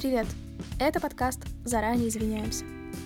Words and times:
Привет! 0.00 0.26
Это 0.78 0.98
подкаст 0.98 1.40
«Заранее 1.62 2.08
извиняемся». 2.08 2.64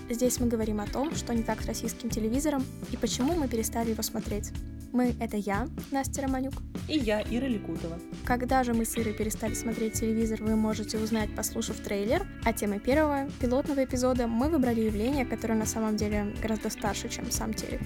Здесь 0.09 0.39
мы 0.39 0.47
говорим 0.47 0.79
о 0.79 0.87
том, 0.87 1.13
что 1.13 1.33
не 1.33 1.43
так 1.43 1.61
с 1.61 1.65
российским 1.65 2.09
телевизором 2.09 2.63
и 2.89 2.95
почему 2.95 3.35
мы 3.35 3.49
перестали 3.49 3.89
его 3.89 4.01
смотреть. 4.01 4.53
Мы— 4.93 5.13
это 5.19 5.35
я, 5.35 5.67
Настя 5.91 6.21
Романюк. 6.21 6.53
И 6.87 6.97
я, 6.97 7.21
Ира 7.21 7.49
Ликутова. 7.49 7.99
Когда 8.23 8.63
же 8.63 8.73
мы 8.73 8.85
с 8.85 8.97
Ирой 8.97 9.13
перестали 9.13 9.53
смотреть 9.55 9.99
телевизор, 9.99 10.41
вы 10.41 10.55
можете 10.55 10.97
узнать, 10.97 11.35
послушав 11.35 11.81
трейлер. 11.81 12.25
А 12.45 12.53
темой 12.53 12.79
первого, 12.79 13.27
пилотного 13.41 13.83
эпизода, 13.83 14.27
мы 14.27 14.47
выбрали 14.47 14.79
явление, 14.79 15.25
которое 15.25 15.55
на 15.55 15.65
самом 15.65 15.97
деле 15.97 16.33
гораздо 16.41 16.69
старше, 16.69 17.09
чем 17.09 17.29
сам 17.29 17.53
телек. 17.53 17.81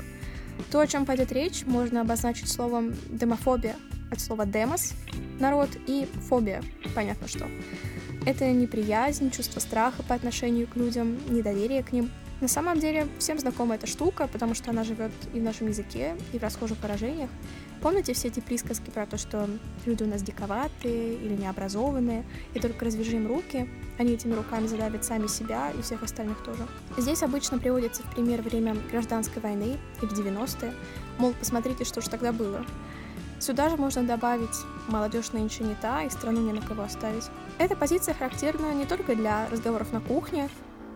То, 0.71 0.81
о 0.81 0.85
чем 0.85 1.07
пойдет 1.07 1.31
речь, 1.31 1.65
можно 1.65 2.01
обозначить 2.01 2.47
словом 2.47 2.93
«демофобия», 3.09 3.75
от 4.11 4.19
слова 4.19 4.45
«демос»— 4.45 4.93
народ, 5.39 5.69
и 5.87 6.07
«фобия»— 6.27 6.61
понятно 6.93 7.27
что. 7.27 7.47
Это 8.25 8.51
неприязнь, 8.51 9.31
чувство 9.31 9.59
страха 9.59 10.03
по 10.03 10.13
отношению 10.13 10.67
к 10.67 10.75
людям, 10.75 11.17
недоверие 11.29 11.83
к 11.83 11.91
ним. 11.91 12.11
На 12.41 12.47
самом 12.47 12.79
деле 12.79 13.07
всем 13.17 13.37
знакома 13.37 13.75
эта 13.75 13.85
штука, 13.85 14.27
потому 14.31 14.55
что 14.55 14.71
она 14.71 14.83
живет 14.85 15.11
и 15.33 15.39
в 15.39 15.43
нашем 15.43 15.67
языке, 15.67 16.15
и 16.31 16.39
в 16.39 16.43
расхожих 16.43 16.81
выражениях. 16.81 17.29
Помните 17.81 18.13
все 18.13 18.27
эти 18.27 18.39
присказки 18.39 18.89
про 18.89 19.05
то, 19.05 19.17
что 19.17 19.49
люди 19.85 20.03
у 20.03 20.07
нас 20.07 20.21
диковатые 20.21 21.15
или 21.15 21.35
необразованные, 21.35 22.25
и 22.53 22.59
только 22.59 22.85
развяжи 22.85 23.25
руки, 23.25 23.69
они 23.97 24.13
этими 24.13 24.33
руками 24.33 24.67
задавят 24.67 25.03
сами 25.03 25.27
себя 25.27 25.71
и 25.71 25.81
всех 25.81 26.03
остальных 26.03 26.43
тоже. 26.43 26.65
Здесь 26.97 27.23
обычно 27.23 27.57
приводится 27.57 28.03
в 28.03 28.11
пример 28.13 28.41
время 28.41 28.75
гражданской 28.91 29.41
войны 29.41 29.77
или 30.01 30.11
90-е, 30.11 30.73
мол, 31.17 31.33
посмотрите, 31.33 31.83
что 31.83 32.01
же 32.01 32.09
тогда 32.09 32.31
было. 32.31 32.65
Сюда 33.39 33.69
же 33.69 33.77
можно 33.77 34.03
добавить 34.03 34.55
«молодежь 34.89 35.31
нынче 35.31 35.63
не 35.63 35.75
та» 35.75 36.03
и 36.03 36.09
«страну 36.09 36.41
не 36.41 36.51
на 36.51 36.61
кого 36.61 36.83
оставить». 36.83 37.29
Эта 37.59 37.75
позиция 37.75 38.13
характерна 38.13 38.73
не 38.73 38.85
только 38.85 39.15
для 39.15 39.49
разговоров 39.49 39.91
на 39.91 39.99
кухне, 39.99 40.47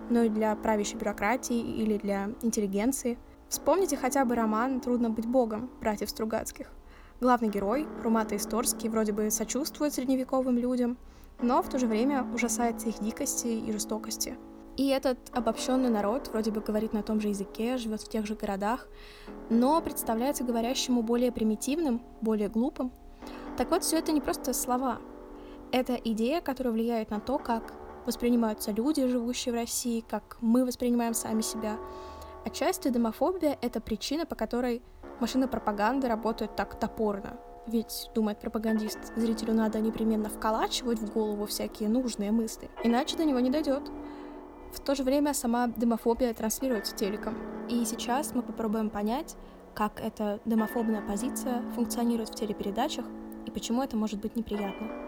но 0.10 0.24
и 0.24 0.30
для 0.30 0.56
правящей 0.56 0.98
бюрократии 0.98 1.60
или 1.60 1.98
для 1.98 2.30
интеллигенции. 2.42 3.20
Вспомните 3.50 3.98
хотя 3.98 4.24
бы 4.24 4.34
роман 4.36 4.80
«Трудно 4.80 5.10
быть 5.10 5.26
богом» 5.26 5.70
братьев 5.82 6.10
Стругацких. 6.10 6.72
Главный 7.20 7.50
герой, 7.50 7.86
Румата 8.02 8.38
Исторский, 8.38 8.88
вроде 8.88 9.12
бы 9.12 9.30
сочувствует 9.30 9.94
средневековым 9.94 10.58
людям, 10.58 10.98
но 11.42 11.62
в 11.62 11.68
то 11.68 11.78
же 11.78 11.86
время 11.86 12.26
ужасается 12.34 12.88
их 12.88 13.00
дикости 13.04 13.48
и 13.48 13.70
жестокости. 13.74 14.38
И 14.78 14.88
этот 14.88 15.18
обобщенный 15.34 15.90
народ 15.90 16.30
вроде 16.30 16.52
бы 16.52 16.62
говорит 16.62 16.94
на 16.94 17.04
том 17.04 17.20
же 17.20 17.28
языке, 17.28 17.76
живет 17.76 18.02
в 18.02 18.10
тех 18.10 18.26
же 18.26 18.36
городах, 18.36 18.88
но 19.50 19.82
представляется 19.82 20.46
говорящему 20.46 21.04
более 21.04 21.34
примитивным, 21.34 22.02
более 22.22 22.48
глупым. 22.48 22.94
Так 23.58 23.70
вот, 23.70 23.84
все 23.84 23.98
это 23.98 24.14
не 24.14 24.22
просто 24.22 24.54
слова. 24.54 25.00
Это 25.74 25.96
идея, 25.96 26.40
которая 26.40 26.72
влияет 26.72 27.10
на 27.10 27.20
то, 27.20 27.40
как 27.40 27.74
воспринимаются 28.06 28.72
люди, 28.72 29.08
живущие 29.08 29.54
в 29.54 29.56
России, 29.56 30.06
как 30.08 30.38
мы 30.40 30.66
воспринимаем 30.66 31.16
сами 31.16 31.42
себя. 31.42 31.78
Отчасти 32.46 32.90
домофобия— 32.90 33.58
это 33.62 33.82
причина, 33.82 34.28
по 34.28 34.36
которой 34.36 34.84
машины 35.20 35.48
пропаганды 35.48 36.08
работают 36.08 36.56
так 36.56 36.80
топорно. 36.80 37.40
Ведь, 37.66 38.12
думает 38.14 38.40
пропагандист, 38.40 39.00
зрителю 39.16 39.56
надо 39.56 39.80
непременно 39.80 40.30
вколачивать 40.30 41.00
в 41.00 41.12
голову 41.12 41.48
всякие 41.48 41.90
нужные 41.90 42.32
мысли, 42.32 42.70
иначе 42.84 43.18
до 43.18 43.26
него 43.26 43.40
не 43.40 43.50
дойдет. 43.50 43.82
В 44.74 44.80
то 44.80 44.94
же 44.94 45.02
время 45.02 45.34
сама 45.34 45.70
демофобия 45.76 46.36
транслируется 46.36 46.96
телеком. 46.96 47.36
И 47.68 47.84
сейчас 47.86 48.36
мы 48.36 48.44
попробуем 48.44 48.92
понять, 48.92 49.36
как 49.74 50.00
эта 50.02 50.40
демофобная 50.46 51.02
позиция 51.02 51.64
функционирует 51.72 52.30
в 52.30 52.36
телепередачах 52.36 53.06
и 53.48 53.50
почему 53.50 53.82
это 53.82 53.98
может 53.98 54.20
быть 54.20 54.36
неприятно. 54.36 55.03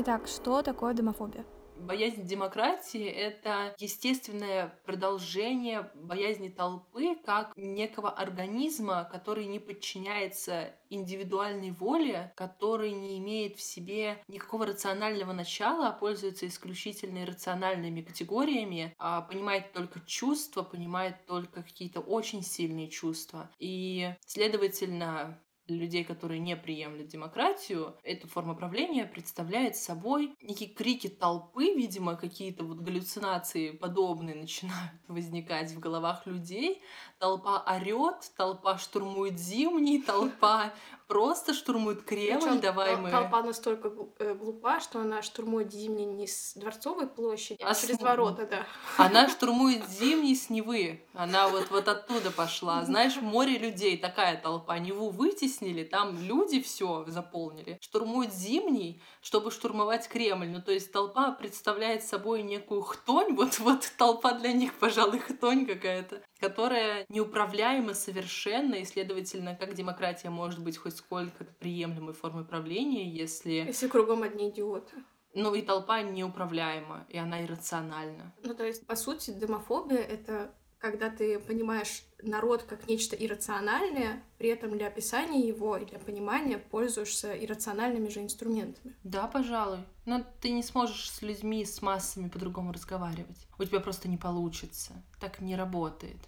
Итак, 0.00 0.28
что 0.28 0.62
такое 0.62 0.94
демофобия? 0.94 1.44
Боязнь 1.76 2.24
демократии— 2.24 3.04
это 3.06 3.74
естественное 3.78 4.78
продолжение 4.86 5.90
боязни 5.96 6.50
толпы 6.50 7.16
как 7.16 7.52
некого 7.56 8.08
организма, 8.08 9.08
который 9.10 9.46
не 9.46 9.58
подчиняется 9.58 10.72
индивидуальной 10.88 11.72
воле, 11.72 12.32
который 12.36 12.92
не 12.92 13.18
имеет 13.18 13.56
в 13.56 13.60
себе 13.60 14.22
никакого 14.28 14.66
рационального 14.66 15.32
начала, 15.32 15.88
а 15.88 15.92
пользуется 15.92 16.46
исключительно 16.46 17.24
иррациональными 17.24 18.02
категориями, 18.02 18.94
а 18.98 19.22
понимает 19.22 19.72
только 19.72 20.00
чувства, 20.06 20.62
понимает 20.62 21.26
только 21.26 21.64
какие-то 21.64 21.98
очень 21.98 22.44
сильные 22.44 22.86
чувства. 22.86 23.50
И, 23.58 24.14
следовательно, 24.26 25.40
людей, 25.68 26.04
которые 26.04 26.40
не 26.40 26.56
приемлют 26.56 27.08
демократию, 27.08 27.96
эта 28.02 28.26
форма 28.26 28.54
правления 28.54 29.06
представляет 29.06 29.76
собой 29.76 30.34
некие 30.40 30.68
крики 30.68 31.08
толпы, 31.08 31.74
видимо, 31.74 32.16
какие-то 32.16 32.64
вот 32.64 32.78
галлюцинации 32.78 33.70
подобные 33.70 34.34
начинают 34.36 34.92
возникать 35.08 35.70
в 35.72 35.80
головах 35.80 36.26
людей. 36.26 36.82
Толпа 37.18 37.62
орет, 37.66 38.32
толпа 38.36 38.78
штурмует 38.78 39.38
зимний, 39.38 40.02
толпа 40.06 40.72
просто 41.08 41.54
штурмует 41.54 42.04
Кремль, 42.04 42.40
Причем 42.40 42.60
давай 42.60 42.96
мы... 42.96 43.10
Толпа 43.10 43.42
настолько 43.42 43.90
э, 44.18 44.34
глупа, 44.34 44.78
что 44.78 45.00
она 45.00 45.22
штурмует 45.22 45.72
Зимний 45.72 46.04
не 46.04 46.26
с 46.26 46.52
Дворцовой 46.54 47.06
площади, 47.06 47.62
а, 47.62 47.70
а 47.70 47.74
через 47.74 47.96
с... 47.96 48.02
ворота, 48.02 48.46
да. 48.46 48.66
Она 48.98 49.28
штурмует 49.30 49.88
Зимний 49.88 50.36
с 50.36 50.50
Невы. 50.50 51.02
Она 51.14 51.48
вот, 51.48 51.70
вот 51.70 51.88
оттуда 51.88 52.30
пошла. 52.30 52.84
Знаешь, 52.84 53.16
море 53.16 53.56
людей, 53.58 53.96
такая 53.96 54.40
толпа. 54.40 54.78
Неву 54.78 55.08
вытеснили, 55.08 55.82
там 55.82 56.20
люди 56.22 56.60
все 56.60 57.04
заполнили. 57.08 57.78
Штурмует 57.80 58.32
Зимний, 58.32 59.02
чтобы 59.22 59.50
штурмовать 59.50 60.08
Кремль. 60.08 60.48
Ну, 60.48 60.60
то 60.60 60.72
есть 60.72 60.92
толпа 60.92 61.32
представляет 61.32 62.04
собой 62.04 62.42
некую 62.42 62.82
хтонь. 62.82 63.34
Вот, 63.34 63.58
вот 63.60 63.90
толпа 63.96 64.32
для 64.32 64.52
них, 64.52 64.74
пожалуй, 64.74 65.20
хтонь 65.20 65.64
какая-то 65.64 66.22
которая 66.40 67.04
неуправляема 67.08 67.94
совершенно, 67.94 68.76
и, 68.76 68.84
следовательно, 68.84 69.54
как 69.56 69.74
демократия 69.74 70.30
может 70.30 70.62
быть 70.62 70.76
хоть 70.76 70.96
сколько-то 70.96 71.52
приемлемой 71.58 72.14
формой 72.14 72.44
правления, 72.44 73.08
если... 73.10 73.64
Если 73.66 73.88
кругом 73.88 74.22
одни 74.22 74.50
идиоты. 74.50 74.96
Ну 75.34 75.54
и 75.54 75.62
толпа 75.62 76.02
неуправляема, 76.02 77.06
и 77.08 77.18
она 77.18 77.44
иррациональна. 77.44 78.34
Ну 78.42 78.54
то 78.54 78.64
есть, 78.64 78.86
по 78.86 78.96
сути, 78.96 79.30
демофобия— 79.30 79.98
это 79.98 80.54
когда 80.78 81.10
ты 81.10 81.38
понимаешь 81.38 82.02
народ 82.22 82.62
как 82.62 82.88
нечто 82.88 83.16
иррациональное, 83.16 84.22
при 84.38 84.48
этом 84.48 84.76
для 84.76 84.86
описания 84.86 85.46
его 85.46 85.76
и 85.76 85.84
для 85.84 85.98
понимания 85.98 86.58
пользуешься 86.58 87.32
иррациональными 87.32 88.08
же 88.08 88.20
инструментами. 88.20 88.94
Да, 89.02 89.26
пожалуй. 89.26 89.80
Но 90.06 90.24
ты 90.40 90.50
не 90.50 90.62
сможешь 90.62 91.10
с 91.10 91.22
людьми, 91.22 91.64
с 91.64 91.82
массами 91.82 92.28
по-другому 92.28 92.72
разговаривать. 92.72 93.46
У 93.58 93.64
тебя 93.64 93.80
просто 93.80 94.08
не 94.08 94.16
получится. 94.16 94.92
Так 95.20 95.40
не 95.40 95.56
работает. 95.56 96.18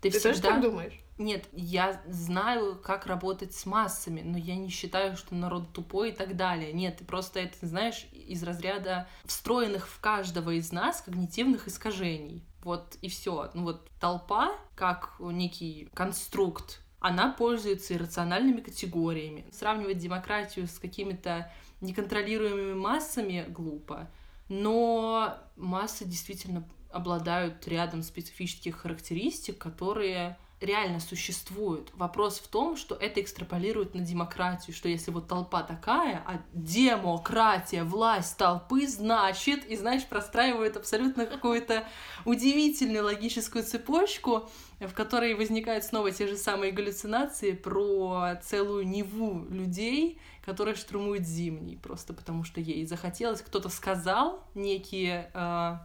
Ты, 0.00 0.10
ты 0.10 0.18
всегда... 0.18 0.28
тоже 0.30 0.42
так 0.42 0.62
думаешь? 0.62 1.00
Нет, 1.18 1.46
я 1.52 2.00
знаю, 2.06 2.78
как 2.80 3.06
работать 3.06 3.52
с 3.52 3.66
массами, 3.66 4.20
но 4.20 4.38
я 4.38 4.54
не 4.54 4.68
считаю, 4.68 5.16
что 5.16 5.34
народ 5.34 5.72
тупой 5.72 6.10
и 6.10 6.12
так 6.12 6.36
далее. 6.36 6.72
Нет, 6.72 6.98
ты 6.98 7.04
просто 7.04 7.40
это 7.40 7.66
знаешь 7.66 8.06
из 8.12 8.44
разряда 8.44 9.08
встроенных 9.24 9.88
в 9.88 9.98
каждого 10.00 10.50
из 10.50 10.70
нас 10.70 11.00
когнитивных 11.00 11.66
искажений. 11.66 12.44
Вот 12.62 12.96
и 13.02 13.08
все. 13.08 13.50
Ну 13.54 13.64
вот 13.64 13.88
толпа, 14.00 14.52
как 14.74 15.14
некий 15.20 15.88
конструкт, 15.94 16.80
она 17.00 17.32
пользуется 17.32 17.94
иррациональными 17.94 18.60
категориями. 18.60 19.46
Сравнивать 19.52 19.98
демократию 19.98 20.66
с 20.66 20.78
какими-то 20.78 21.50
неконтролируемыми 21.80 22.74
массами 22.74 23.46
глупо. 23.48 24.10
Но 24.48 25.34
массы 25.56 26.04
действительно 26.04 26.68
обладают 26.90 27.66
рядом 27.68 28.02
специфических 28.02 28.76
характеристик, 28.76 29.58
которые 29.58 30.38
реально 30.60 31.00
существуют. 31.00 31.90
Вопрос 31.94 32.38
в 32.38 32.48
том, 32.48 32.76
что 32.76 32.94
это 32.94 33.20
экстраполирует 33.20 33.94
на 33.94 34.00
демократию, 34.00 34.74
что 34.74 34.88
если 34.88 35.10
вот 35.10 35.28
толпа 35.28 35.62
такая, 35.62 36.22
а 36.26 36.40
демократия, 36.52 37.84
власть 37.84 38.36
толпы, 38.36 38.86
значит, 38.86 39.64
и 39.66 39.76
знаешь, 39.76 40.04
простраивает 40.06 40.76
абсолютно 40.76 41.26
какую-то 41.26 41.84
удивительную 42.24 43.04
логическую 43.04 43.64
цепочку, 43.64 44.48
в 44.80 44.92
которой 44.92 45.34
возникают 45.34 45.84
снова 45.84 46.10
те 46.10 46.26
же 46.26 46.36
самые 46.36 46.72
галлюцинации 46.72 47.52
про 47.52 48.36
целую 48.42 48.86
Неву 48.86 49.44
людей, 49.50 50.20
которые 50.44 50.74
штурмуют 50.74 51.24
зимний, 51.24 51.76
просто 51.76 52.14
потому 52.14 52.42
что 52.42 52.60
ей 52.60 52.86
захотелось, 52.86 53.42
кто-то 53.42 53.68
сказал, 53.68 54.44
некие 54.54 55.30
э, 55.34 55.78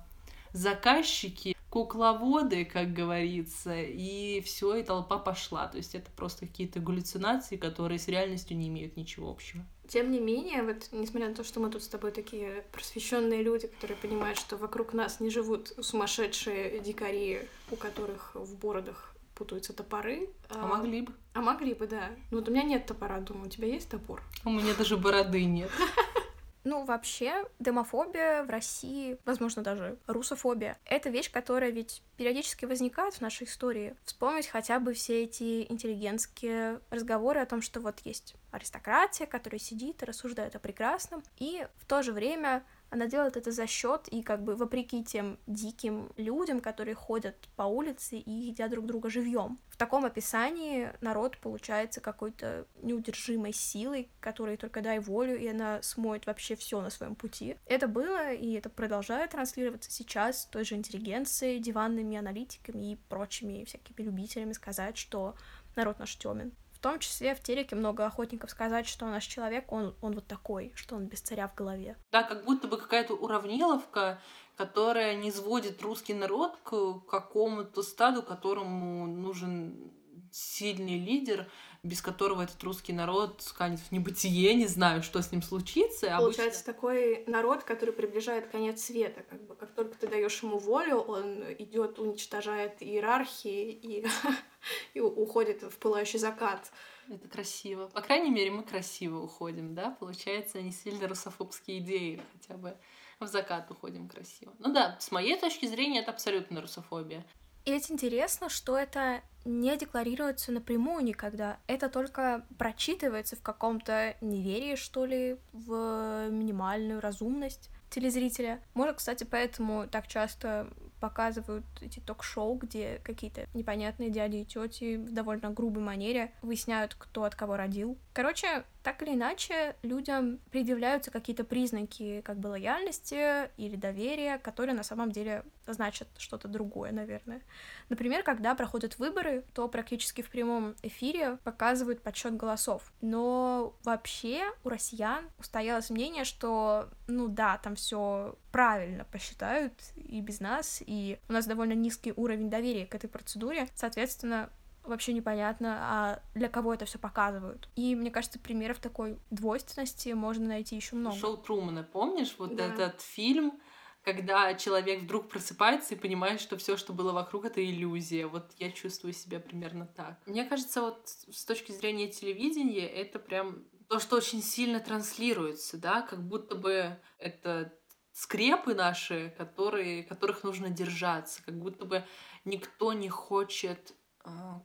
заказчики, 0.53 1.52
кукловоды, 1.73 2.65
как 2.65 2.93
говорится, 2.93 3.81
и 3.81 4.41
все, 4.41 4.75
и 4.75 4.83
толпа 4.83 5.17
пошла. 5.17 5.65
То 5.65 5.77
есть 5.77 5.95
это 5.95 6.11
просто 6.11 6.45
какие-то 6.45 6.79
галлюцинации, 6.79 7.57
которые 7.57 7.97
с 7.97 8.07
реальностью 8.07 8.55
не 8.55 8.67
имеют 8.67 8.95
ничего 8.95 9.31
общего. 9.31 9.65
Тем 9.87 10.11
не 10.11 10.19
менее, 10.19 10.61
вот 10.61 10.89
несмотря 10.91 11.29
на 11.29 11.33
то, 11.33 11.43
что 11.43 11.59
мы 11.59 11.71
тут 11.71 11.81
с 11.81 11.87
тобой 11.87 12.11
такие 12.11 12.63
просвещенные 12.71 13.41
люди, 13.41 13.65
которые 13.65 13.97
понимают, 13.97 14.37
что 14.37 14.55
вокруг 14.55 14.93
нас 14.93 15.19
не 15.19 15.31
живут 15.31 15.73
сумасшедшие 15.81 16.79
дикари, 16.79 17.41
у 17.71 17.75
которых 17.75 18.35
в 18.35 18.55
бородах 18.55 19.15
путаются 19.33 19.73
топоры. 19.73 20.29
А, 20.49 20.65
а 20.65 20.67
могли 20.67 21.01
бы. 21.01 21.13
А 21.33 21.41
могли 21.41 21.73
бы, 21.73 21.87
да. 21.87 22.11
Ну 22.29 22.37
вот 22.37 22.49
у 22.49 22.51
меня 22.51 22.61
нет 22.61 22.85
топора, 22.85 23.19
думаю, 23.19 23.47
у 23.47 23.49
тебя 23.49 23.67
есть 23.67 23.89
топор? 23.89 24.21
У 24.45 24.51
меня 24.51 24.75
даже 24.77 24.95
бороды 24.95 25.43
нет. 25.43 25.71
Ну, 26.63 26.85
вообще, 26.85 27.45
демофобия 27.59 28.43
в 28.43 28.49
России, 28.49 29.17
возможно, 29.25 29.63
даже 29.63 29.97
русофобия, 30.07 30.77
это 30.85 31.09
вещь, 31.09 31.29
которая 31.29 31.71
ведь 31.71 32.01
периодически 32.15 32.65
возникает 32.65 33.15
в 33.15 33.21
нашей 33.21 33.47
истории. 33.47 33.95
Вспомнить 34.05 34.47
хотя 34.47 34.79
бы 34.79 34.93
все 34.93 35.23
эти 35.23 35.69
интеллигентские 35.69 36.79
разговоры 36.89 37.41
о 37.41 37.45
том, 37.45 37.61
что 37.61 37.81
вот 37.81 37.99
есть 38.05 38.35
аристократия, 38.51 39.25
которая 39.25 39.59
сидит 39.59 40.01
и 40.01 40.05
рассуждает 40.05 40.55
о 40.55 40.59
прекрасном, 40.59 41.23
и 41.37 41.67
в 41.79 41.85
то 41.85 42.01
же 42.01 42.13
время 42.13 42.63
она 42.93 43.07
делает 43.07 43.37
это 43.37 43.51
за 43.51 43.65
счет 43.65 44.07
и 44.09 44.21
как 44.21 44.43
бы 44.43 44.55
вопреки 44.55 45.03
тем 45.03 45.39
диким 45.47 46.11
людям, 46.15 46.61
которые 46.61 46.93
ходят 46.93 47.35
по 47.55 47.63
улице 47.63 48.17
и 48.17 48.31
едят 48.31 48.69
друг 48.69 48.85
друга 48.85 49.09
живьем. 49.09 49.57
В 49.67 49.77
таком 49.77 50.05
описании 50.05 50.91
народ 51.01 51.39
получается 51.39 52.01
какой-то 52.01 52.67
неудержимой 52.83 53.51
силой, 53.51 54.11
которой 54.19 54.57
только 54.57 54.81
дай 54.81 54.99
волю, 54.99 55.39
и 55.39 55.47
она 55.47 55.81
смоет 55.81 56.27
вообще 56.27 56.55
все 56.55 56.81
на 56.81 56.91
своем 56.91 57.15
пути. 57.15 57.55
Это 57.65 57.87
было, 57.87 58.31
и 58.31 58.53
это 58.53 58.69
продолжает 58.69 59.31
транслироваться 59.31 59.89
сейчас 59.89 60.45
той 60.45 60.63
же 60.63 60.75
интеллигенцией, 60.75 61.57
диванными 61.57 62.15
аналитиками 62.15 62.91
и 62.91 62.95
прочими 63.09 63.63
всякими 63.63 64.05
любителями 64.05 64.53
сказать, 64.53 64.97
что 64.97 65.35
народ 65.75 65.97
наш 65.97 66.15
темен 66.15 66.51
том 66.83 66.99
числе 66.99 67.33
в 67.33 67.41
телеке 67.41 67.75
много 67.75 68.05
охотников 68.05 68.51
сказать, 68.51 68.87
что 68.87 69.07
наш 69.07 69.25
человек, 69.25 69.71
он, 69.71 69.95
он 70.01 70.13
вот 70.13 70.27
такой, 70.27 70.73
что 70.75 70.95
он 70.95 71.07
без 71.07 71.21
царя 71.21 71.47
в 71.47 71.55
голове. 71.55 71.97
Да, 72.11 72.23
как 72.23 72.43
будто 72.43 72.67
бы 72.67 72.77
какая-то 72.77 73.13
уравниловка, 73.13 74.19
которая 74.57 75.15
не 75.15 75.31
сводит 75.31 75.81
русский 75.81 76.13
народ 76.13 76.57
к 76.63 76.99
какому-то 77.09 77.81
стаду, 77.81 78.21
которому 78.21 79.07
нужен 79.07 79.91
сильный 80.31 80.99
лидер, 80.99 81.49
без 81.83 82.01
которого 82.01 82.41
этот 82.41 82.63
русский 82.63 82.93
народ 82.93 83.41
сканет 83.41 83.79
в 83.81 83.91
небытие, 83.91 84.53
не 84.55 84.67
знаю, 84.67 85.03
что 85.03 85.21
с 85.21 85.31
ним 85.33 85.41
случится. 85.41 86.15
Получается 86.17 86.61
Обычно... 86.61 86.73
такой 86.73 87.23
народ, 87.27 87.63
который 87.63 87.93
приближает 87.93 88.47
конец 88.47 88.83
света, 88.85 89.21
как 89.29 89.45
бы 89.45 89.55
как 89.55 89.73
только 89.73 89.97
ты 89.97 90.07
даешь 90.07 90.41
ему 90.41 90.59
волю, 90.59 90.99
он 90.99 91.43
идет, 91.59 91.99
уничтожает 91.99 92.81
иерархии 92.81 93.71
и, 93.71 94.07
и 94.93 95.01
уходит 95.01 95.61
в 95.63 95.77
пылающий 95.77 96.19
закат. 96.19 96.71
Это 97.09 97.27
красиво. 97.27 97.87
По 97.87 98.01
крайней 98.01 98.31
мере, 98.31 98.49
мы 98.49 98.63
красиво 98.63 99.19
уходим, 99.19 99.75
да? 99.75 99.91
Получается, 99.99 100.61
не 100.61 100.71
сильно 100.71 101.09
русофобские 101.09 101.79
идеи 101.79 102.21
хотя 102.31 102.57
бы 102.57 102.77
в 103.19 103.27
закат 103.27 103.69
уходим 103.69 104.07
красиво. 104.07 104.53
Ну 104.59 104.71
да, 104.73 104.97
с 105.01 105.11
моей 105.11 105.37
точки 105.37 105.65
зрения, 105.65 105.99
это 105.99 106.11
абсолютно 106.11 106.61
русофобия. 106.61 107.25
И 107.65 107.71
ведь 107.71 107.91
интересно, 107.91 108.49
что 108.49 108.77
это 108.77 109.21
не 109.45 109.77
декларируется 109.77 110.51
напрямую 110.51 111.03
никогда. 111.03 111.57
Это 111.67 111.89
только 111.89 112.45
прочитывается 112.57 113.35
в 113.35 113.41
каком-то 113.41 114.15
неверии, 114.21 114.75
что 114.75 115.05
ли, 115.05 115.37
в 115.51 116.29
минимальную 116.29 117.01
разумность 117.01 117.69
телезрителя. 117.89 118.59
Может, 118.73 118.97
кстати, 118.97 119.23
поэтому 119.23 119.87
так 119.87 120.07
часто 120.07 120.67
показывают 120.99 121.65
эти 121.81 121.99
ток-шоу, 121.99 122.55
где 122.55 123.01
какие-то 123.03 123.47
непонятные 123.53 124.09
дяди 124.09 124.37
и 124.37 124.45
тети 124.45 124.95
в 124.95 125.11
довольно 125.11 125.51
грубой 125.51 125.83
манере 125.83 126.33
выясняют, 126.41 126.95
кто 126.95 127.25
от 127.25 127.35
кого 127.35 127.57
родил. 127.57 127.97
Короче, 128.13 128.63
так 128.83 129.01
или 129.01 129.13
иначе, 129.13 129.75
людям 129.81 130.39
предъявляются 130.51 131.09
какие-то 131.09 131.45
признаки 131.45 132.21
как 132.21 132.37
бы 132.37 132.47
лояльности 132.47 133.49
или 133.57 133.77
доверия, 133.77 134.37
которые 134.37 134.75
на 134.75 134.83
самом 134.83 135.11
деле 135.11 135.43
значат 135.65 136.09
что-то 136.17 136.49
другое, 136.49 136.91
наверное. 136.91 137.41
Например, 137.87 138.23
когда 138.23 138.53
проходят 138.55 138.99
выборы, 138.99 139.45
то 139.53 139.69
практически 139.69 140.21
в 140.21 140.29
прямом 140.29 140.75
эфире 140.83 141.37
показывают 141.45 142.01
подсчет 142.01 142.35
голосов. 142.35 142.91
Но 142.99 143.73
вообще 143.83 144.43
у 144.65 144.69
россиян 144.69 145.29
устоялось 145.39 145.89
мнение, 145.89 146.25
что, 146.25 146.89
ну 147.07 147.29
да, 147.29 147.57
там 147.59 147.75
все 147.75 148.37
правильно 148.51 149.05
посчитают 149.05 149.73
и 149.95 150.19
без 150.19 150.41
нас, 150.41 150.83
и 150.85 151.19
у 151.29 151.33
нас 151.33 151.45
довольно 151.45 151.73
низкий 151.73 152.13
уровень 152.15 152.49
доверия 152.49 152.85
к 152.85 152.95
этой 152.95 153.09
процедуре. 153.09 153.69
Соответственно, 153.75 154.49
вообще 154.83 155.13
непонятно, 155.13 155.77
а 155.81 156.19
для 156.35 156.49
кого 156.49 156.73
это 156.73 156.85
все 156.85 156.99
показывают. 156.99 157.69
И 157.75 157.95
мне 157.95 158.11
кажется, 158.11 158.39
примеров 158.39 158.79
такой 158.79 159.19
двойственности 159.31 160.09
можно 160.09 160.47
найти 160.47 160.75
еще 160.75 160.95
много. 160.95 161.15
Шоу 161.15 161.37
Трумана, 161.37 161.83
помнишь 161.83 162.35
вот 162.37 162.55
да. 162.55 162.65
этот 162.65 163.01
фильм, 163.01 163.59
когда 164.03 164.53
человек 164.55 165.03
вдруг 165.03 165.29
просыпается 165.29 165.95
и 165.95 165.97
понимает, 165.97 166.41
что 166.41 166.57
все, 166.57 166.75
что 166.77 166.93
было 166.93 167.13
вокруг, 167.13 167.45
это 167.45 167.63
иллюзия. 167.63 168.27
Вот 168.27 168.51
я 168.57 168.71
чувствую 168.71 169.13
себя 169.13 169.39
примерно 169.39 169.87
так. 169.87 170.19
Мне 170.25 170.43
кажется, 170.43 170.81
вот 170.81 171.07
с 171.07 171.45
точки 171.45 171.71
зрения 171.71 172.09
телевидения, 172.09 172.87
это 172.87 173.19
прям 173.19 173.63
то, 173.87 173.99
что 173.99 174.17
очень 174.17 174.41
сильно 174.41 174.79
транслируется, 174.79 175.77
да, 175.77 176.01
как 176.01 176.27
будто 176.27 176.55
бы 176.55 176.99
это 177.17 177.73
скрепы 178.11 178.75
наши, 178.75 179.33
которые, 179.37 180.03
которых 180.03 180.43
нужно 180.43 180.69
держаться, 180.69 181.43
как 181.43 181.57
будто 181.57 181.85
бы 181.85 182.03
никто 182.45 182.93
не 182.93 183.09
хочет 183.09 183.93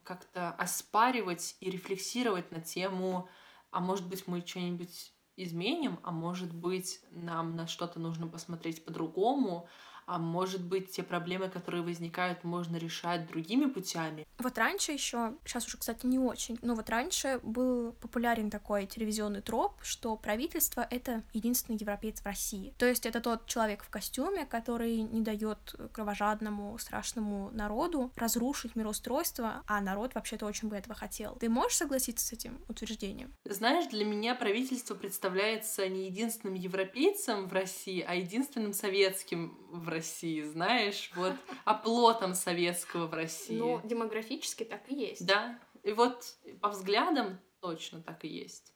как-то 0.05 0.53
оспаривать 0.53 1.57
и 1.61 1.71
рефлексировать 1.71 2.51
на 2.51 2.61
тему, 2.61 3.29
а 3.71 3.81
может 3.81 4.09
быть 4.09 4.27
мы 4.27 4.45
что-нибудь 4.47 5.13
изменим, 5.37 6.01
а 6.03 6.11
может 6.11 6.53
быть 6.55 7.01
нам 7.11 7.57
на 7.57 7.67
что-то 7.67 8.01
нужно 8.01 8.27
посмотреть 8.27 8.85
по-другому, 8.85 9.69
а 10.09 10.19
может 10.19 10.65
быть, 10.65 10.91
те 10.91 11.03
проблемы, 11.03 11.51
которые 11.51 11.83
возникают, 11.83 12.43
можно 12.43 12.77
решать 12.77 13.27
другими 13.27 13.67
путями. 13.67 14.27
Вот 14.39 14.57
раньше 14.57 14.93
еще, 14.93 15.35
сейчас 15.45 15.67
уже, 15.67 15.77
кстати, 15.77 16.07
не 16.07 16.19
очень, 16.19 16.59
но 16.63 16.75
вот 16.75 16.89
раньше 16.89 17.41
был 17.43 17.93
популярен 17.93 18.51
такой 18.51 18.87
телевизионный 18.87 19.43
троп, 19.43 19.75
что 19.83 20.17
правительство— 20.17 20.87
это 20.91 21.23
единственный 21.35 21.77
европеец 21.77 22.21
в 22.21 22.25
России. 22.25 22.73
То 22.79 22.87
есть 22.87 23.05
это 23.05 23.21
тот 23.21 23.47
человек 23.47 23.85
в 23.85 23.91
костюме, 23.91 24.47
который 24.47 25.03
не 25.03 25.21
дает 25.21 25.75
кровожадному, 25.93 26.79
страшному 26.79 27.51
народу 27.53 28.11
разрушить 28.17 28.77
мироустройство, 28.77 29.63
а 29.67 29.81
народ 29.83 30.15
вообще-то 30.15 30.47
очень 30.47 30.69
бы 30.69 30.77
этого 30.77 30.95
хотел. 30.95 31.37
Ты 31.37 31.51
можешь 31.51 31.77
согласиться 31.77 32.27
с 32.27 32.33
этим 32.33 32.65
утверждением? 32.69 33.35
Знаешь, 33.45 33.87
для 33.89 34.07
меня 34.07 34.35
правительство 34.35 34.95
представляется 34.95 35.87
не 35.87 36.07
единственным 36.07 36.55
европейцем 36.55 37.47
в 37.47 37.53
России, 37.53 38.03
а 38.07 38.15
единственным 38.15 38.73
советским 38.73 39.59
в 39.71 39.87
России 39.89 39.98
России, 39.99 40.43
знаешь, 40.43 41.11
вот 41.17 41.35
оплотом 41.65 42.35
советского 42.35 43.07
в 43.07 43.15
России. 43.15 43.59
Ну, 43.59 43.81
демографически 43.85 44.65
так 44.65 44.83
и 44.89 44.95
есть. 44.95 45.27
Да, 45.27 45.59
и 45.83 45.93
вот 45.93 46.37
по 46.61 46.69
взглядам 46.69 47.41
точно 47.61 48.01
так 48.01 48.25
и 48.25 48.29
есть. 48.29 48.73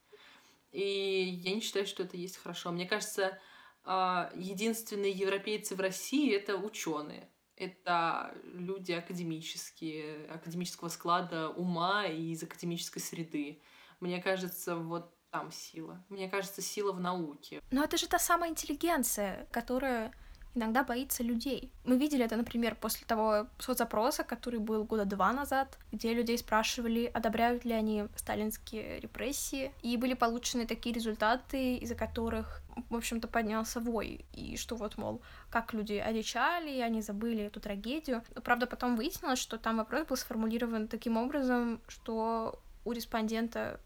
И 0.72 1.40
я 1.44 1.54
не 1.54 1.60
считаю, 1.60 1.86
что 1.86 2.02
это 2.02 2.16
есть 2.16 2.38
хорошо. 2.38 2.72
Мне 2.72 2.86
кажется, 2.86 3.38
а, 3.84 4.32
единственные 4.34 5.12
европейцы 5.12 5.76
в 5.76 5.80
России 5.80 6.34
это 6.34 6.56
ученые. 6.56 7.28
Это 7.56 8.35
люди 8.44 8.92
академические, 8.92 10.26
академического 10.26 10.88
склада 10.88 11.50
ума 11.50 12.06
и 12.06 12.32
из 12.32 12.42
академической 12.42 13.00
среды. 13.00 13.62
Мне 14.00 14.20
кажется, 14.20 14.75
вот 14.75 15.14
там 15.30 15.52
сила. 15.52 16.04
Мне 16.08 16.28
кажется, 16.28 16.61
сила 16.62 16.92
в 16.92 17.00
науке. 17.00 17.61
Но 17.70 17.85
это 17.85 17.97
же 17.97 18.08
та 18.08 18.18
самая 18.18 18.50
интеллигенция, 18.50 19.47
которая 19.52 20.12
иногда 20.54 20.85
боится 20.85 21.23
людей. 21.23 21.71
Мы 21.85 21.97
видели 21.97 22.25
это, 22.25 22.37
например, 22.37 22.75
после 22.75 23.06
того 23.06 23.47
соцопроса, 23.59 24.25
который 24.25 24.61
был 24.61 24.85
года 24.85 25.04
два 25.04 25.32
назад, 25.32 25.78
где 25.92 26.12
людей 26.14 26.38
спрашивали, 26.38 27.11
одобряют 27.12 27.64
ли 27.64 27.73
они 27.73 28.04
сталинские 28.16 29.00
репрессии, 29.00 29.73
и 29.82 29.97
были 29.97 30.14
получены 30.14 30.66
такие 30.66 30.94
результаты, 30.94 31.76
из-за 31.76 31.94
которых 31.94 32.62
в 32.88 32.97
общем-то, 32.97 33.28
поднялся 33.28 33.80
вой, 33.80 34.25
и 34.32 34.56
что 34.56 34.76
вот, 34.76 34.97
мол, 34.97 35.21
как 35.50 35.75
люди 35.75 35.94
одичали, 35.94 36.80
они 36.80 37.02
забыли 37.02 37.44
эту 37.44 37.61
трагедию. 37.61 38.23
Правда, 38.42 38.66
потом 38.66 38.97
выяснилось, 38.97 39.38
что 39.38 39.59
там 39.59 39.76
вопрос 39.76 40.06
был 40.06 40.16
сформулирован 40.16 40.88
таким 40.88 41.16
образом, 41.16 41.80
что 41.87 42.59
у 42.85 42.92
респондента 42.92 43.78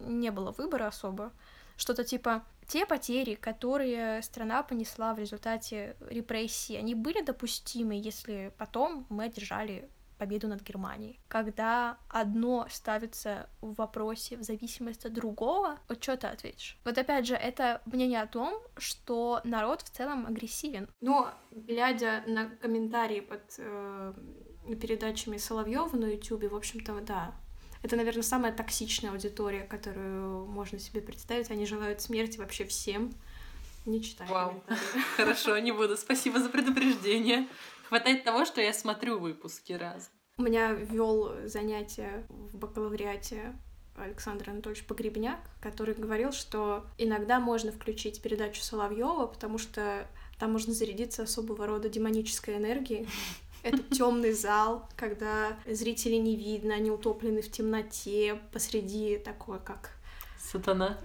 не 0.00 0.30
было 0.30 0.50
выбора 0.52 0.88
особо. 0.88 1.32
Что-то 1.76 2.04
типа, 2.04 2.44
те 2.72 2.86
потери, 2.86 3.34
которые 3.34 4.22
страна 4.22 4.62
понесла 4.62 5.12
в 5.12 5.18
результате 5.18 5.94
репрессий, 6.08 6.78
они 6.78 6.94
были 6.94 7.20
допустимы, 7.20 8.00
если 8.02 8.50
потом 8.56 9.06
мы 9.10 9.24
одержали 9.24 9.90
победу 10.16 10.48
над 10.48 10.62
Германией. 10.62 11.20
Когда 11.28 11.98
одно 12.08 12.66
ставится 12.70 13.50
в 13.60 13.74
вопросе 13.74 14.38
в 14.38 14.42
зависимости 14.42 15.06
от 15.06 15.12
другого, 15.12 15.80
вот 15.86 16.02
что 16.02 16.16
ты 16.16 16.28
ответишь? 16.28 16.78
Вот 16.86 16.96
опять 16.96 17.26
же, 17.26 17.34
это 17.34 17.82
мнение 17.84 18.22
о 18.22 18.26
том, 18.26 18.54
что 18.78 19.42
народ 19.44 19.82
в 19.82 19.90
целом 19.90 20.26
агрессивен. 20.26 20.88
Но, 21.02 21.30
глядя 21.50 22.22
на 22.26 22.48
комментарии 22.48 23.20
под 23.20 23.42
э, 23.58 24.14
передачами 24.80 25.36
Соловьева 25.36 25.94
на 25.94 26.06
YouTube, 26.06 26.50
в 26.50 26.56
общем-то, 26.56 27.00
да, 27.02 27.34
это, 27.82 27.96
наверное, 27.96 28.22
самая 28.22 28.52
токсичная 28.52 29.10
аудитория, 29.10 29.62
которую 29.62 30.46
можно 30.46 30.78
себе 30.78 31.00
представить. 31.00 31.50
Они 31.50 31.66
желают 31.66 32.00
смерти 32.00 32.38
вообще 32.38 32.64
всем. 32.64 33.12
Не 33.86 34.00
читаю 34.02 34.30
Вау. 34.30 34.62
Хорошо, 35.16 35.58
не 35.58 35.72
буду. 35.72 35.96
Спасибо 35.96 36.38
за 36.38 36.48
предупреждение. 36.48 37.48
Хватает 37.88 38.24
того, 38.24 38.44
что 38.44 38.60
я 38.60 38.72
смотрю 38.72 39.18
выпуски 39.18 39.72
раз. 39.72 40.10
У 40.38 40.42
меня 40.42 40.72
вел 40.72 41.32
занятие 41.44 42.24
в 42.28 42.56
бакалавриате 42.56 43.54
Александр 43.96 44.50
Анатольевич 44.50 44.86
Погребняк, 44.86 45.40
который 45.60 45.94
говорил, 45.94 46.32
что 46.32 46.86
иногда 46.96 47.40
можно 47.40 47.72
включить 47.72 48.22
передачу 48.22 48.62
Соловьева, 48.62 49.26
потому 49.26 49.58
что 49.58 50.06
там 50.38 50.52
можно 50.52 50.72
зарядиться 50.72 51.24
особого 51.24 51.66
рода 51.66 51.88
демонической 51.88 52.56
энергией. 52.56 53.08
Это 53.62 53.78
темный 53.94 54.32
зал, 54.32 54.88
когда 54.96 55.58
зрителей 55.66 56.18
не 56.18 56.36
видно, 56.36 56.74
они 56.74 56.90
утоплены 56.90 57.42
в 57.42 57.50
темноте 57.50 58.40
посреди 58.52 59.18
такой, 59.18 59.60
как 59.60 59.90
Сатана. 60.42 60.98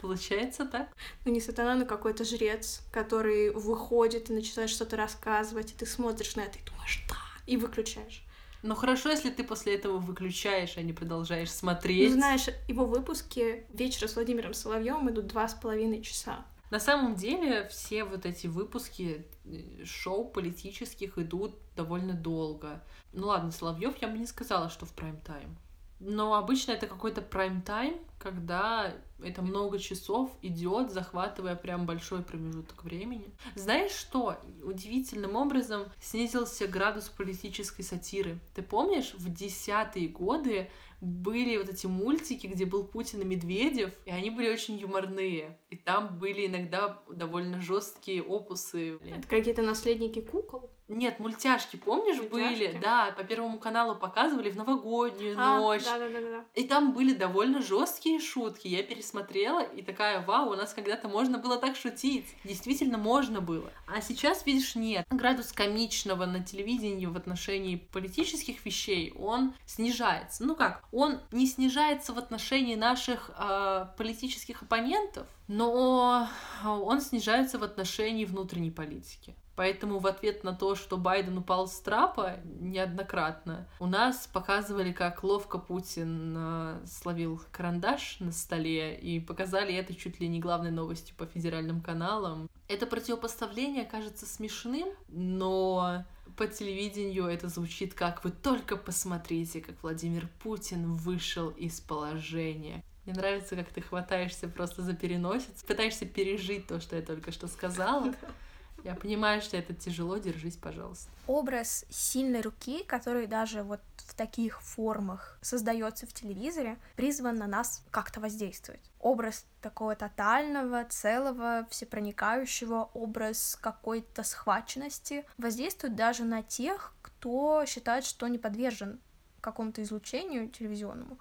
Получается 0.00 0.64
так? 0.64 0.88
Ну, 1.24 1.32
не 1.32 1.40
сатана, 1.40 1.74
но 1.74 1.84
какой-то 1.84 2.24
жрец, 2.24 2.82
который 2.92 3.50
выходит 3.50 4.30
и 4.30 4.32
начинает 4.32 4.70
что-то 4.70 4.96
рассказывать, 4.96 5.72
и 5.72 5.74
ты 5.74 5.86
смотришь 5.86 6.36
на 6.36 6.42
это 6.42 6.58
и 6.58 6.62
думаешь, 6.64 7.04
да, 7.08 7.16
и 7.46 7.56
выключаешь. 7.56 8.22
Ну 8.62 8.74
хорошо, 8.74 9.10
если 9.10 9.30
ты 9.30 9.44
после 9.44 9.74
этого 9.74 9.98
выключаешь, 9.98 10.76
а 10.76 10.82
не 10.82 10.92
продолжаешь 10.92 11.50
смотреть. 11.50 12.10
Ну, 12.10 12.16
знаешь, 12.16 12.46
его 12.66 12.86
выпуски 12.86 13.66
вечера 13.72 14.08
с 14.08 14.16
Владимиром 14.16 14.54
Соловьевым 14.54 15.10
идут 15.10 15.28
два 15.28 15.46
с 15.46 15.54
половиной 15.54 16.02
часа. 16.02 16.44
На 16.70 16.80
самом 16.80 17.14
деле 17.14 17.66
все 17.68 18.04
вот 18.04 18.26
эти 18.26 18.46
выпуски 18.46 19.26
э, 19.44 19.84
шоу 19.84 20.28
политических 20.28 21.18
идут 21.18 21.54
довольно 21.76 22.12
долго. 22.12 22.82
Ну 23.12 23.28
ладно, 23.28 23.50
Соловьев 23.50 23.96
я 24.02 24.08
бы 24.08 24.18
не 24.18 24.26
сказала, 24.26 24.68
что 24.68 24.84
в 24.84 24.92
прайм-тайм. 24.92 25.56
Но 26.00 26.34
обычно 26.34 26.72
это 26.72 26.86
какой-то 26.86 27.22
прайм-тайм, 27.22 27.98
когда 28.18 28.94
это 29.22 29.42
много 29.42 29.78
часов 29.78 30.30
идет, 30.42 30.90
захватывая 30.90 31.56
прям 31.56 31.86
большой 31.86 32.22
промежуток 32.22 32.84
времени. 32.84 33.32
Знаешь 33.54 33.92
что? 33.92 34.36
Удивительным 34.62 35.36
образом 35.36 35.86
снизился 36.00 36.66
градус 36.66 37.08
политической 37.08 37.82
сатиры. 37.82 38.38
Ты 38.54 38.62
помнишь, 38.62 39.14
в 39.14 39.32
десятые 39.32 40.08
годы 40.08 40.68
были 41.00 41.56
вот 41.56 41.68
эти 41.68 41.86
мультики, 41.86 42.46
где 42.46 42.64
был 42.64 42.84
Путин 42.84 43.20
и 43.20 43.24
Медведев, 43.24 43.92
и 44.04 44.10
они 44.10 44.30
были 44.30 44.50
очень 44.50 44.76
юморные. 44.76 45.58
И 45.70 45.76
там 45.76 46.18
были 46.18 46.46
иногда 46.46 47.00
довольно 47.08 47.60
жесткие 47.60 48.22
опусы. 48.22 48.96
Это 48.96 49.28
какие-то 49.28 49.62
наследники 49.62 50.20
кукол? 50.20 50.70
Нет, 50.88 51.20
мультяшки, 51.20 51.76
помнишь, 51.76 52.16
мультяшки? 52.16 52.58
были? 52.58 52.78
Да, 52.80 53.12
по 53.16 53.22
Первому 53.22 53.58
каналу 53.58 53.94
показывали 53.94 54.50
в 54.50 54.56
новогоднюю 54.56 55.36
а, 55.38 55.60
ночь. 55.60 55.84
Да, 55.84 55.98
да, 55.98 56.08
да, 56.08 56.20
да. 56.20 56.44
И 56.54 56.66
там 56.66 56.92
были 56.94 57.12
довольно 57.12 57.60
жесткие 57.60 58.07
шутки. 58.20 58.68
Я 58.68 58.82
пересмотрела 58.82 59.62
и 59.62 59.82
такая, 59.82 60.24
вау, 60.24 60.50
у 60.50 60.56
нас 60.56 60.72
когда-то 60.72 61.08
можно 61.08 61.38
было 61.38 61.58
так 61.58 61.76
шутить. 61.76 62.26
Действительно 62.44 62.96
можно 62.96 63.40
было. 63.40 63.70
А 63.86 64.00
сейчас, 64.00 64.46
видишь, 64.46 64.74
нет. 64.74 65.06
Градус 65.10 65.52
комичного 65.52 66.26
на 66.26 66.42
телевидении 66.42 67.06
в 67.06 67.16
отношении 67.16 67.76
политических 67.76 68.64
вещей, 68.64 69.12
он 69.18 69.54
снижается. 69.66 70.44
Ну 70.44 70.56
как, 70.56 70.84
он 70.92 71.20
не 71.32 71.46
снижается 71.46 72.12
в 72.12 72.18
отношении 72.18 72.74
наших 72.74 73.30
э, 73.38 73.86
политических 73.96 74.62
оппонентов, 74.62 75.26
но 75.46 76.28
он 76.64 77.00
снижается 77.00 77.58
в 77.58 77.64
отношении 77.64 78.24
внутренней 78.24 78.70
политики. 78.70 79.34
Поэтому 79.58 79.98
в 79.98 80.06
ответ 80.06 80.44
на 80.44 80.54
то, 80.54 80.76
что 80.76 80.96
Байден 80.96 81.36
упал 81.36 81.66
с 81.66 81.80
трапа 81.80 82.36
неоднократно, 82.44 83.66
у 83.80 83.86
нас 83.86 84.28
показывали, 84.32 84.92
как 84.92 85.24
ловко 85.24 85.58
Путин 85.58 86.32
э, 86.38 86.86
словил 86.86 87.42
карандаш 87.50 88.20
на 88.20 88.30
столе, 88.30 88.94
и 88.96 89.18
показали 89.18 89.74
это 89.74 89.96
чуть 89.96 90.20
ли 90.20 90.28
не 90.28 90.38
главной 90.38 90.70
новостью 90.70 91.16
по 91.16 91.26
федеральным 91.26 91.80
каналам. 91.80 92.48
Это 92.68 92.86
противопоставление 92.86 93.84
кажется 93.84 94.26
смешным, 94.26 94.90
но 95.08 96.04
по 96.36 96.46
телевидению 96.46 97.26
это 97.26 97.48
звучит 97.48 97.94
как 97.94 98.22
«Вы 98.22 98.30
только 98.30 98.76
посмотрите, 98.76 99.60
как 99.60 99.74
Владимир 99.82 100.28
Путин 100.40 100.92
вышел 100.92 101.48
из 101.48 101.80
положения». 101.80 102.84
Мне 103.04 103.16
нравится, 103.16 103.56
как 103.56 103.70
ты 103.70 103.80
хватаешься 103.80 104.46
просто 104.46 104.82
за 104.82 104.92
переносицу, 104.94 105.66
пытаешься 105.66 106.06
пережить 106.06 106.68
то, 106.68 106.78
что 106.78 106.94
я 106.94 107.02
только 107.02 107.32
что 107.32 107.48
сказала. 107.48 108.14
Я 108.84 108.94
понимаю, 108.94 109.42
что 109.42 109.56
это 109.56 109.74
тяжело, 109.74 110.18
держись, 110.18 110.56
пожалуйста. 110.56 111.10
Образ 111.26 111.84
сильной 111.90 112.40
руки, 112.40 112.84
который 112.84 113.26
даже 113.26 113.62
вот 113.62 113.80
в 113.96 114.14
таких 114.14 114.62
формах 114.62 115.38
создается 115.42 116.06
в 116.06 116.12
телевизоре, 116.12 116.78
призван 116.96 117.36
на 117.36 117.46
нас 117.46 117.84
как-то 117.90 118.20
воздействовать. 118.20 118.80
Образ 119.00 119.44
такого 119.60 119.94
тотального, 119.94 120.84
целого, 120.84 121.66
всепроникающего, 121.70 122.90
образ 122.94 123.58
какой-то 123.60 124.22
схваченности 124.22 125.24
воздействует 125.36 125.94
даже 125.96 126.24
на 126.24 126.42
тех, 126.42 126.94
кто 127.02 127.64
считает, 127.66 128.04
что 128.04 128.28
не 128.28 128.38
подвержен 128.38 129.00
какому-то 129.40 129.82
излучению 129.82 130.48
телевизионному. 130.48 131.18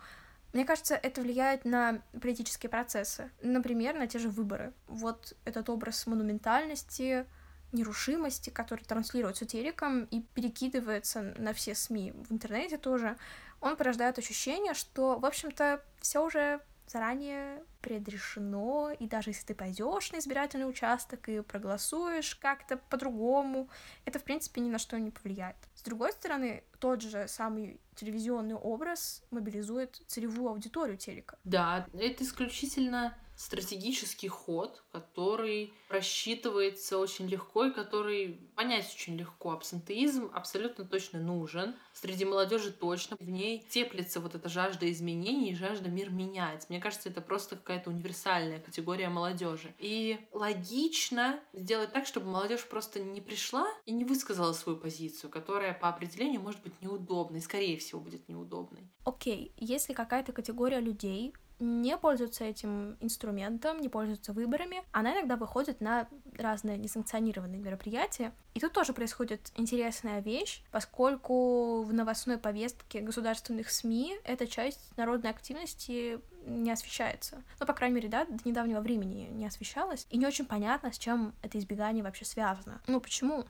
Мне 0.53 0.65
кажется, 0.65 0.95
это 0.95 1.21
влияет 1.21 1.65
на 1.65 2.01
политические 2.19 2.69
процессы. 2.69 3.29
Например, 3.41 3.95
на 3.95 4.07
те 4.07 4.17
же 4.17 4.29
выборы. 4.29 4.73
Вот 4.87 5.35
этот 5.45 5.69
образ 5.69 6.07
монументальности, 6.07 7.25
нерушимости, 7.71 8.49
который 8.49 8.83
транслируется 8.83 9.45
телеком 9.45 10.05
и 10.05 10.21
перекидывается 10.21 11.33
на 11.37 11.53
все 11.53 11.75
СМИ 11.75 12.13
в 12.13 12.31
интернете 12.31 12.77
тоже, 12.77 13.17
он 13.59 13.75
порождает 13.75 14.17
ощущение, 14.17 14.73
что, 14.73 15.17
в 15.17 15.25
общем-то, 15.25 15.83
все 15.99 16.23
уже 16.23 16.61
заранее 16.87 17.63
предрешено, 17.81 18.91
и 18.91 19.07
даже 19.07 19.31
если 19.31 19.47
ты 19.47 19.55
пойдешь 19.55 20.11
на 20.11 20.19
избирательный 20.19 20.69
участок 20.69 21.27
и 21.27 21.41
проголосуешь 21.41 22.35
как-то 22.35 22.77
по-другому, 22.77 23.69
это, 24.05 24.19
в 24.19 24.23
принципе, 24.23 24.61
ни 24.61 24.69
на 24.69 24.79
что 24.79 24.97
не 24.97 25.11
повлияет. 25.11 25.57
С 25.75 25.81
другой 25.81 26.13
стороны, 26.13 26.63
тот 26.79 27.01
же 27.01 27.27
самый 27.27 27.81
телевизионный 27.95 28.55
образ 28.55 29.23
мобилизует 29.31 30.01
целевую 30.07 30.49
аудиторию 30.49 30.97
телека. 30.97 31.37
Да, 31.43 31.87
это 31.93 32.23
исключительно 32.23 33.17
стратегический 33.37 34.27
ход, 34.27 34.83
который 34.91 35.71
рассчитывается 35.89 36.97
очень 36.97 37.27
легко 37.27 37.65
и 37.65 37.71
который 37.71 38.39
понять 38.55 38.91
очень 38.93 39.15
легко. 39.15 39.51
Абсентеизм 39.51 40.31
абсолютно 40.33 40.85
точно 40.85 41.19
нужен. 41.19 41.75
Среди 41.93 42.25
молодежи 42.25 42.71
точно. 42.71 43.15
В 43.19 43.29
ней 43.29 43.63
теплится 43.69 44.19
вот 44.19 44.33
эта 44.33 44.49
жажда 44.49 44.91
изменений 44.91 45.55
жажда 45.55 45.89
мир 45.89 46.09
менять. 46.09 46.67
Мне 46.69 46.81
кажется, 46.81 47.09
это 47.09 47.21
просто 47.21 47.55
какая-то 47.55 47.91
универсальная 47.91 48.59
категория 48.59 49.09
молодежи. 49.09 49.73
И 49.77 50.19
логично 50.33 51.39
сделать 51.53 51.93
так, 51.93 52.07
чтобы 52.07 52.31
молодежь 52.31 52.65
просто 52.65 52.99
не 52.99 53.21
пришла 53.21 53.67
и 53.85 53.91
не 53.91 54.03
высказала 54.03 54.53
свою 54.53 54.79
позицию, 54.79 55.29
которая 55.29 55.73
по 55.75 55.89
определению 55.89 56.41
может 56.41 56.61
быть 56.63 56.73
неудобной, 56.81 57.41
скорее 57.41 57.77
всего, 57.77 58.01
будет 58.01 58.27
неудобной. 58.27 58.89
Окей, 59.05 59.53
okay. 59.55 59.57
если 59.57 59.93
какая-то 59.93 60.33
категория 60.33 60.79
людей 60.79 61.33
не 61.59 61.97
пользуется 61.97 62.43
этим 62.43 62.97
инструментом, 62.99 63.79
не 63.81 63.89
пользуется 63.89 64.33
выборами, 64.33 64.83
она 64.91 65.13
иногда 65.13 65.35
выходит 65.35 65.81
на 65.81 66.07
разные 66.37 66.77
несанкционированные 66.77 67.59
мероприятия. 67.59 68.31
И 68.53 68.59
тут 68.59 68.73
тоже 68.73 68.93
происходит 68.93 69.51
интересная 69.55 70.19
вещь, 70.19 70.63
поскольку 70.71 71.83
в 71.83 71.93
новостной 71.93 72.37
повестке 72.37 73.01
государственных 73.01 73.69
СМИ 73.69 74.17
эта 74.23 74.47
часть 74.47 74.95
народной 74.97 75.31
активности 75.31 76.19
не 76.45 76.71
освещается. 76.71 77.43
Ну, 77.59 77.65
по 77.65 77.73
крайней 77.73 77.95
мере, 77.95 78.09
да, 78.09 78.25
до 78.25 78.37
недавнего 78.47 78.79
времени 78.79 79.29
не 79.31 79.45
освещалась. 79.45 80.07
И 80.09 80.17
не 80.17 80.25
очень 80.25 80.45
понятно, 80.45 80.91
с 80.91 80.97
чем 80.97 81.33
это 81.41 81.57
избегание 81.59 82.03
вообще 82.03 82.25
связано. 82.25 82.81
Ну, 82.87 83.01
почему? 83.01 83.45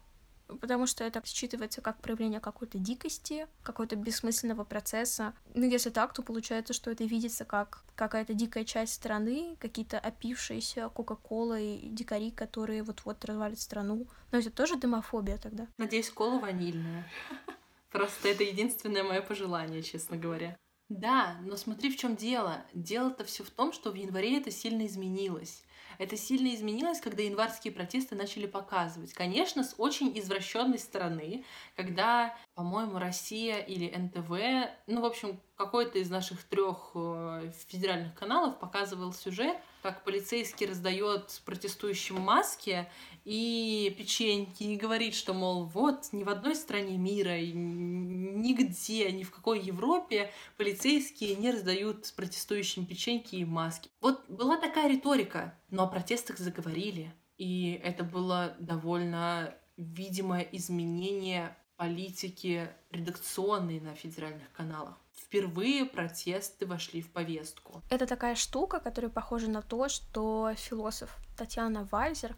Потому 0.61 0.87
что 0.87 1.03
это 1.03 1.19
считывается 1.19 1.81
как 1.81 2.01
проявление 2.01 2.39
какой-то 2.39 2.77
дикости, 2.77 3.47
какого-то 3.63 3.95
бессмысленного 3.95 4.63
процесса. 4.63 5.33
Ну, 5.53 5.65
если 5.65 5.89
так, 5.89 6.13
то 6.13 6.21
получается, 6.21 6.73
что 6.73 6.91
это 6.91 7.03
видится 7.03 7.45
как 7.45 7.83
какая-то 7.95 8.33
дикая 8.33 8.63
часть 8.63 8.93
страны, 8.93 9.55
какие-то 9.59 9.99
опившиеся 9.99 10.89
Кока-Колой 10.89 11.79
дикари, 11.83 12.31
которые 12.31 12.83
вот-вот 12.83 13.23
развалят 13.25 13.59
страну. 13.59 14.07
Но 14.31 14.39
это 14.39 14.51
тоже 14.51 14.79
демофобия 14.79 15.37
тогда. 15.37 15.67
Надеюсь, 15.77 16.09
кола 16.09 16.39
ванильная. 16.39 17.09
Просто 17.91 18.29
это 18.29 18.43
единственное 18.43 19.03
мое 19.03 19.21
пожелание, 19.21 19.81
честно 19.81 20.17
говоря. 20.17 20.57
Да, 20.89 21.37
но 21.41 21.57
смотри, 21.57 21.91
в 21.91 21.97
чем 21.97 22.15
дело. 22.15 22.65
Дело-то 22.73 23.25
все 23.25 23.43
в 23.43 23.49
том, 23.49 23.73
что 23.73 23.91
в 23.91 23.95
январе 23.95 24.37
это 24.37 24.51
сильно 24.51 24.85
изменилось. 24.85 25.63
Это 25.97 26.17
сильно 26.17 26.53
изменилось, 26.53 26.99
когда 26.99 27.23
январские 27.23 27.73
протесты 27.73 28.15
начали 28.15 28.45
показывать. 28.45 29.13
Конечно, 29.13 29.63
с 29.63 29.75
очень 29.77 30.17
извращенной 30.17 30.79
стороны, 30.79 31.43
когда, 31.75 32.35
по-моему, 32.55 32.99
Россия 32.99 33.59
или 33.59 33.93
НТВ, 33.95 34.71
ну, 34.87 35.01
в 35.01 35.05
общем, 35.05 35.39
какой-то 35.57 35.97
из 35.97 36.09
наших 36.09 36.43
трех 36.43 36.91
э, 36.93 37.51
федеральных 37.67 38.13
каналов 38.13 38.59
показывал 38.59 39.11
сюжет, 39.11 39.57
как 39.81 40.03
полицейский 40.03 40.67
раздает 40.67 41.41
протестующим 41.45 42.19
маски 42.21 42.87
и 43.25 43.93
печеньки, 43.97 44.63
и 44.63 44.75
говорит, 44.77 45.15
что, 45.15 45.33
мол, 45.33 45.65
вот 45.65 46.09
ни 46.11 46.23
в 46.23 46.29
одной 46.29 46.55
стране 46.55 46.97
мира, 46.97 47.41
нигде, 47.41 49.11
ни 49.11 49.23
в 49.23 49.31
какой 49.31 49.59
Европе 49.59 50.31
полицейские 50.57 51.35
не 51.35 51.51
раздают 51.51 52.13
протестующим 52.15 52.85
печеньки 52.85 53.35
и 53.35 53.45
маски. 53.45 53.89
Вот 53.99 54.29
была 54.29 54.57
такая 54.57 54.87
риторика, 54.87 55.57
но 55.71 55.83
о 55.83 55.87
протестах 55.87 56.37
заговорили, 56.37 57.11
и 57.37 57.81
это 57.83 58.03
было 58.03 58.55
довольно 58.59 59.55
видимое 59.75 60.47
изменение 60.51 61.57
политики 61.77 62.69
редакционной 62.91 63.79
на 63.79 63.95
федеральных 63.95 64.51
каналах 64.51 64.97
впервые 65.27 65.85
протесты 65.85 66.65
вошли 66.65 67.01
в 67.01 67.11
повестку. 67.11 67.81
Это 67.89 68.05
такая 68.05 68.35
штука, 68.35 68.79
которая 68.79 69.11
похожа 69.11 69.49
на 69.49 69.61
то, 69.61 69.89
что 69.89 70.53
философ 70.55 71.15
Татьяна 71.35 71.87
Вальзер 71.91 72.35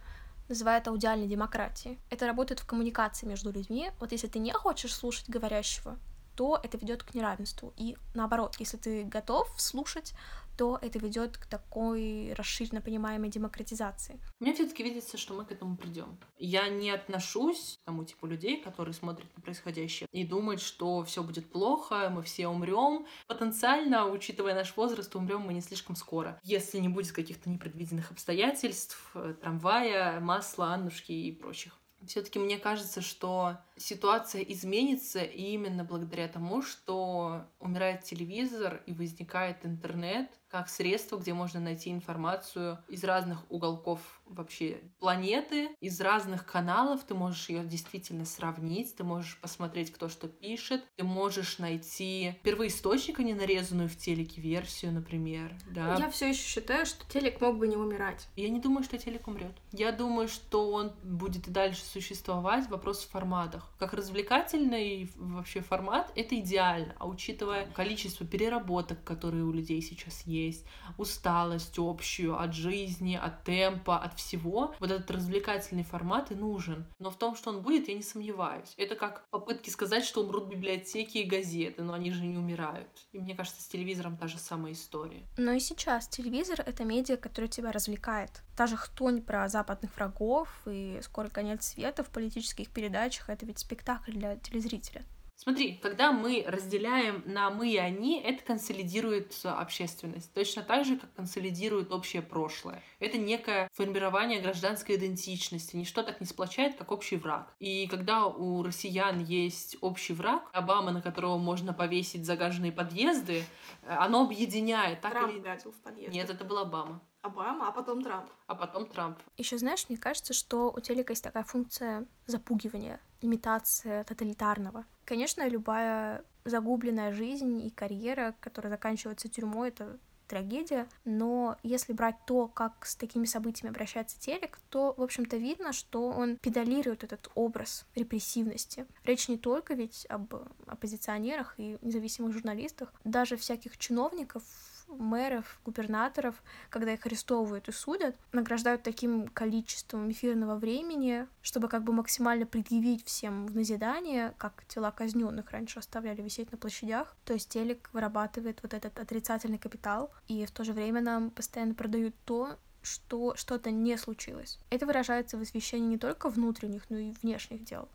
называет 0.47 0.87
аудиальной 0.87 1.27
демократией. 1.27 1.99
Это 2.09 2.25
работает 2.25 2.59
в 2.59 2.65
коммуникации 2.65 3.27
между 3.27 3.51
людьми. 3.51 3.91
Вот 3.99 4.11
если 4.11 4.27
ты 4.27 4.39
не 4.39 4.51
хочешь 4.51 4.95
слушать 4.95 5.29
говорящего, 5.29 5.99
то 6.35 6.59
это 6.63 6.77
ведет 6.77 7.03
к 7.03 7.13
неравенству. 7.13 7.73
И 7.77 7.95
наоборот, 8.15 8.55
если 8.57 8.77
ты 8.77 9.03
готов 9.03 9.53
слушать, 9.57 10.13
то 10.59 10.77
это 10.81 10.99
ведет 10.99 11.37
к 11.37 11.45
такой 11.45 12.33
расширенно 12.33 12.81
понимаемой 12.81 13.29
демократизации. 13.29 14.19
Мне 14.41 14.53
все-таки 14.53 14.83
видится, 14.83 15.17
что 15.17 15.33
мы 15.33 15.45
к 15.45 15.53
этому 15.53 15.77
придем. 15.77 16.17
Я 16.37 16.67
не 16.67 16.91
отношусь 16.91 17.79
к 17.81 17.85
тому 17.85 18.03
типу 18.03 18.27
людей, 18.27 18.61
которые 18.61 18.93
смотрят 18.93 19.33
на 19.37 19.41
происходящее 19.41 20.09
и 20.11 20.25
думают, 20.25 20.59
что 20.59 21.05
все 21.05 21.23
будет 21.23 21.49
плохо, 21.49 22.09
мы 22.13 22.23
все 22.23 22.49
умрем. 22.49 23.05
Потенциально, 23.27 24.05
учитывая 24.05 24.53
наш 24.53 24.75
возраст, 24.75 25.15
умрем 25.15 25.43
мы 25.43 25.53
не 25.53 25.61
слишком 25.61 25.95
скоро. 25.95 26.37
Если 26.43 26.79
не 26.79 26.89
будет 26.89 27.13
каких-то 27.13 27.49
непредвиденных 27.49 28.11
обстоятельств, 28.11 29.11
э, 29.15 29.35
трамвая, 29.41 30.19
масла, 30.19 30.73
Аннушки 30.73 31.13
и 31.13 31.31
прочих. 31.31 31.79
Все-таки 32.05 32.39
мне 32.39 32.57
кажется, 32.57 33.01
что 33.01 33.57
ситуация 33.75 34.41
изменится 34.41 35.19
именно 35.19 35.83
благодаря 35.83 36.27
тому, 36.27 36.61
что 36.61 37.45
умирает 37.59 38.03
телевизор 38.03 38.81
и 38.85 38.93
возникает 38.93 39.65
интернет, 39.65 40.29
как 40.49 40.67
средство, 40.67 41.17
где 41.17 41.33
можно 41.33 41.59
найти 41.59 41.91
информацию 41.91 42.83
из 42.87 43.03
разных 43.03 43.39
уголков 43.49 43.99
вообще 44.29 44.81
планеты, 44.99 45.69
из 45.79 45.99
разных 46.01 46.45
каналов. 46.45 47.03
Ты 47.03 47.13
можешь 47.13 47.49
ее 47.49 47.63
действительно 47.63 48.25
сравнить, 48.25 48.95
ты 48.95 49.03
можешь 49.03 49.37
посмотреть, 49.41 49.91
кто 49.91 50.09
что 50.09 50.27
пишет, 50.27 50.83
ты 50.95 51.03
можешь 51.03 51.59
найти 51.59 52.35
первоисточник, 52.43 53.19
а 53.19 53.23
не 53.23 53.33
нарезанную 53.33 53.89
в 53.89 53.95
телеке 53.95 54.41
версию, 54.41 54.93
например. 54.93 55.53
Да. 55.71 55.95
Я 55.95 56.09
все 56.09 56.29
еще 56.29 56.41
считаю, 56.41 56.85
что 56.85 57.09
телек 57.11 57.41
мог 57.41 57.57
бы 57.57 57.67
не 57.67 57.75
умирать. 57.75 58.27
Я 58.35 58.49
не 58.49 58.59
думаю, 58.59 58.83
что 58.83 58.97
телек 58.97 59.27
умрет. 59.27 59.55
Я 59.71 59.91
думаю, 59.91 60.27
что 60.27 60.71
он 60.71 60.91
будет 61.03 61.47
и 61.47 61.51
дальше 61.51 61.83
существовать. 61.83 62.69
Вопрос 62.69 63.05
в 63.05 63.09
форматах. 63.09 63.71
Как 63.79 63.93
развлекательный 63.93 65.11
вообще 65.15 65.61
формат, 65.61 66.11
это 66.15 66.39
идеально. 66.39 66.95
А 66.99 67.07
учитывая 67.07 67.65
количество 67.67 68.25
переработок, 68.25 69.03
которые 69.03 69.43
у 69.43 69.51
людей 69.51 69.81
сейчас 69.81 70.21
есть, 70.25 70.39
есть, 70.49 70.65
усталость 70.97 71.77
общую 71.77 72.39
от 72.39 72.53
жизни, 72.53 73.15
от 73.15 73.43
темпа, 73.43 73.97
от 73.97 74.15
всего. 74.19 74.75
Вот 74.79 74.91
этот 74.91 75.09
развлекательный 75.09 75.83
формат 75.83 76.31
и 76.31 76.35
нужен. 76.35 76.85
Но 76.99 77.09
в 77.09 77.17
том, 77.17 77.35
что 77.35 77.49
он 77.49 77.61
будет, 77.61 77.87
я 77.87 77.95
не 77.95 78.03
сомневаюсь. 78.03 78.73
Это 78.77 78.95
как 78.95 79.27
попытки 79.29 79.69
сказать, 79.69 80.03
что 80.05 80.23
умрут 80.23 80.47
библиотеки 80.47 81.19
и 81.19 81.23
газеты, 81.23 81.81
но 81.81 81.93
они 81.93 82.11
же 82.11 82.25
не 82.25 82.37
умирают. 82.37 82.89
И 83.11 83.19
мне 83.19 83.35
кажется, 83.35 83.61
с 83.61 83.67
телевизором 83.67 84.17
та 84.17 84.27
же 84.27 84.37
самая 84.37 84.73
история. 84.73 85.23
Но 85.37 85.51
и 85.53 85.59
сейчас 85.59 86.07
телевизор— 86.07 86.61
это 86.65 86.83
медиа, 86.83 87.17
которое 87.17 87.47
тебя 87.47 87.71
развлекает. 87.71 88.43
Та 88.55 88.67
же 88.67 88.75
хтонь 88.75 89.21
про 89.21 89.47
западных 89.47 89.95
врагов 89.95 90.49
и 90.65 90.99
скоро 91.01 91.29
конец 91.29 91.65
света 91.67 92.03
в 92.03 92.09
политических 92.09 92.69
передачах— 92.69 93.29
это 93.29 93.45
ведь 93.45 93.59
спектакль 93.59 94.11
для 94.11 94.35
телезрителя. 94.35 95.03
Смотри, 95.41 95.79
когда 95.81 96.11
мы 96.11 96.43
разделяем 96.45 97.23
на 97.25 97.49
мы 97.49 97.69
и 97.69 97.77
они, 97.77 98.19
это 98.19 98.43
консолидирует 98.43 99.33
общественность. 99.45 100.33
Точно 100.33 100.63
так 100.63 100.83
же, 100.83 100.97
как 100.97 101.13
консолидирует 101.13 101.93
общее 101.93 102.21
прошлое. 102.21 102.83
Это 102.99 103.17
некое 103.17 103.69
формирование 103.71 104.41
гражданской 104.41 104.97
идентичности. 104.97 105.77
Ничто 105.77 106.03
так 106.03 106.19
не 106.19 106.27
сплочает, 106.27 106.75
как 106.75 106.91
общий 106.91 107.15
враг. 107.15 107.53
И 107.59 107.87
когда 107.87 108.25
у 108.25 108.63
россиян 108.63 109.23
есть 109.23 109.77
общий 109.79 110.11
враг, 110.11 110.43
Обама, 110.51 110.91
на 110.91 111.01
которого 111.01 111.37
можно 111.37 111.73
повесить 111.73 112.25
загаженные 112.25 112.73
подъезды, 112.73 113.45
оно 113.87 114.25
объединяет. 114.25 114.99
Так 114.99 115.13
Трамп 115.13 115.31
или... 115.31 115.39
в 115.39 115.81
подъезд. 115.81 116.13
Нет, 116.13 116.29
это 116.29 116.43
был 116.43 116.57
Обама. 116.57 117.01
Обама, 117.21 117.69
а 117.69 117.71
потом 117.71 118.01
Трамп. 118.01 118.29
А 118.47 118.55
потом 118.55 118.87
Трамп. 118.87 119.19
Еще 119.37 119.57
знаешь, 119.57 119.85
мне 119.87 119.97
кажется, 119.97 120.33
что 120.33 120.69
у 120.69 120.79
телека 120.81 121.13
есть 121.13 121.23
такая 121.23 121.43
функция 121.43 122.05
запугивания, 122.25 122.99
имитация 123.21 124.03
тоталитарного. 124.03 124.85
Конечно, 125.09 125.47
любая 125.49 126.23
загубленная 126.45 127.11
жизнь 127.13 127.65
и 127.65 127.71
карьера, 127.71 128.35
которая 128.39 128.71
заканчивается 128.71 129.27
тюрьмой, 129.27 129.69
это 129.69 129.97
трагедия, 130.27 130.87
но 131.03 131.57
если 131.63 131.93
брать 131.93 132.15
то, 132.27 132.47
как 132.47 132.85
с 132.85 132.95
такими 132.95 133.25
событиями 133.25 133.71
обращается 133.71 134.19
телек, 134.19 134.59
то, 134.69 134.93
в 134.95 135.01
общем-то, 135.01 135.37
видно, 135.37 135.73
что 135.73 136.09
он 136.09 136.37
педалирует 136.37 137.03
этот 137.03 137.31
образ 137.33 137.87
репрессивности. 137.95 138.85
Речь 139.03 139.27
не 139.27 139.39
только 139.39 139.73
ведь 139.73 140.05
об 140.09 140.35
оппозиционерах 140.67 141.55
и 141.57 141.79
независимых 141.81 142.31
журналистах, 142.31 142.93
даже 143.03 143.35
всяких 143.35 143.79
чиновников 143.79 144.43
мэров, 144.89 145.59
губернаторов, 145.65 146.41
когда 146.69 146.93
их 146.93 147.05
арестовывают 147.05 147.67
и 147.69 147.71
судят, 147.71 148.15
награждают 148.31 148.83
таким 148.83 149.27
количеством 149.27 150.11
эфирного 150.11 150.55
времени, 150.55 151.27
чтобы 151.41 151.67
как 151.67 151.83
бы 151.83 151.93
максимально 151.93 152.45
предъявить 152.45 153.05
всем 153.05 153.47
в 153.47 153.55
назидание, 153.55 154.33
как 154.37 154.65
тела 154.67 154.91
казненных 154.91 155.51
раньше 155.51 155.79
оставляли 155.79 156.21
висеть 156.21 156.51
на 156.51 156.57
площадях. 156.57 157.15
То 157.25 157.33
есть 157.33 157.49
телек 157.49 157.89
вырабатывает 157.93 158.59
вот 158.61 158.73
этот 158.73 158.99
отрицательный 158.99 159.59
капитал, 159.59 160.11
и 160.27 160.45
в 160.45 160.51
то 160.51 160.63
же 160.63 160.73
время 160.73 161.01
нам 161.01 161.29
постоянно 161.31 161.73
продают 161.73 162.15
то, 162.25 162.57
что 162.81 163.35
что-то 163.35 163.71
не 163.71 163.97
случилось. 163.97 164.59
Это 164.69 164.85
выражается 164.85 165.37
в 165.37 165.41
освещении 165.41 165.87
не 165.87 165.97
только 165.97 166.29
внутренних, 166.29 166.89
но 166.89 166.97
и 166.97 167.11
внешних 167.21 167.63
дел. 167.63 167.89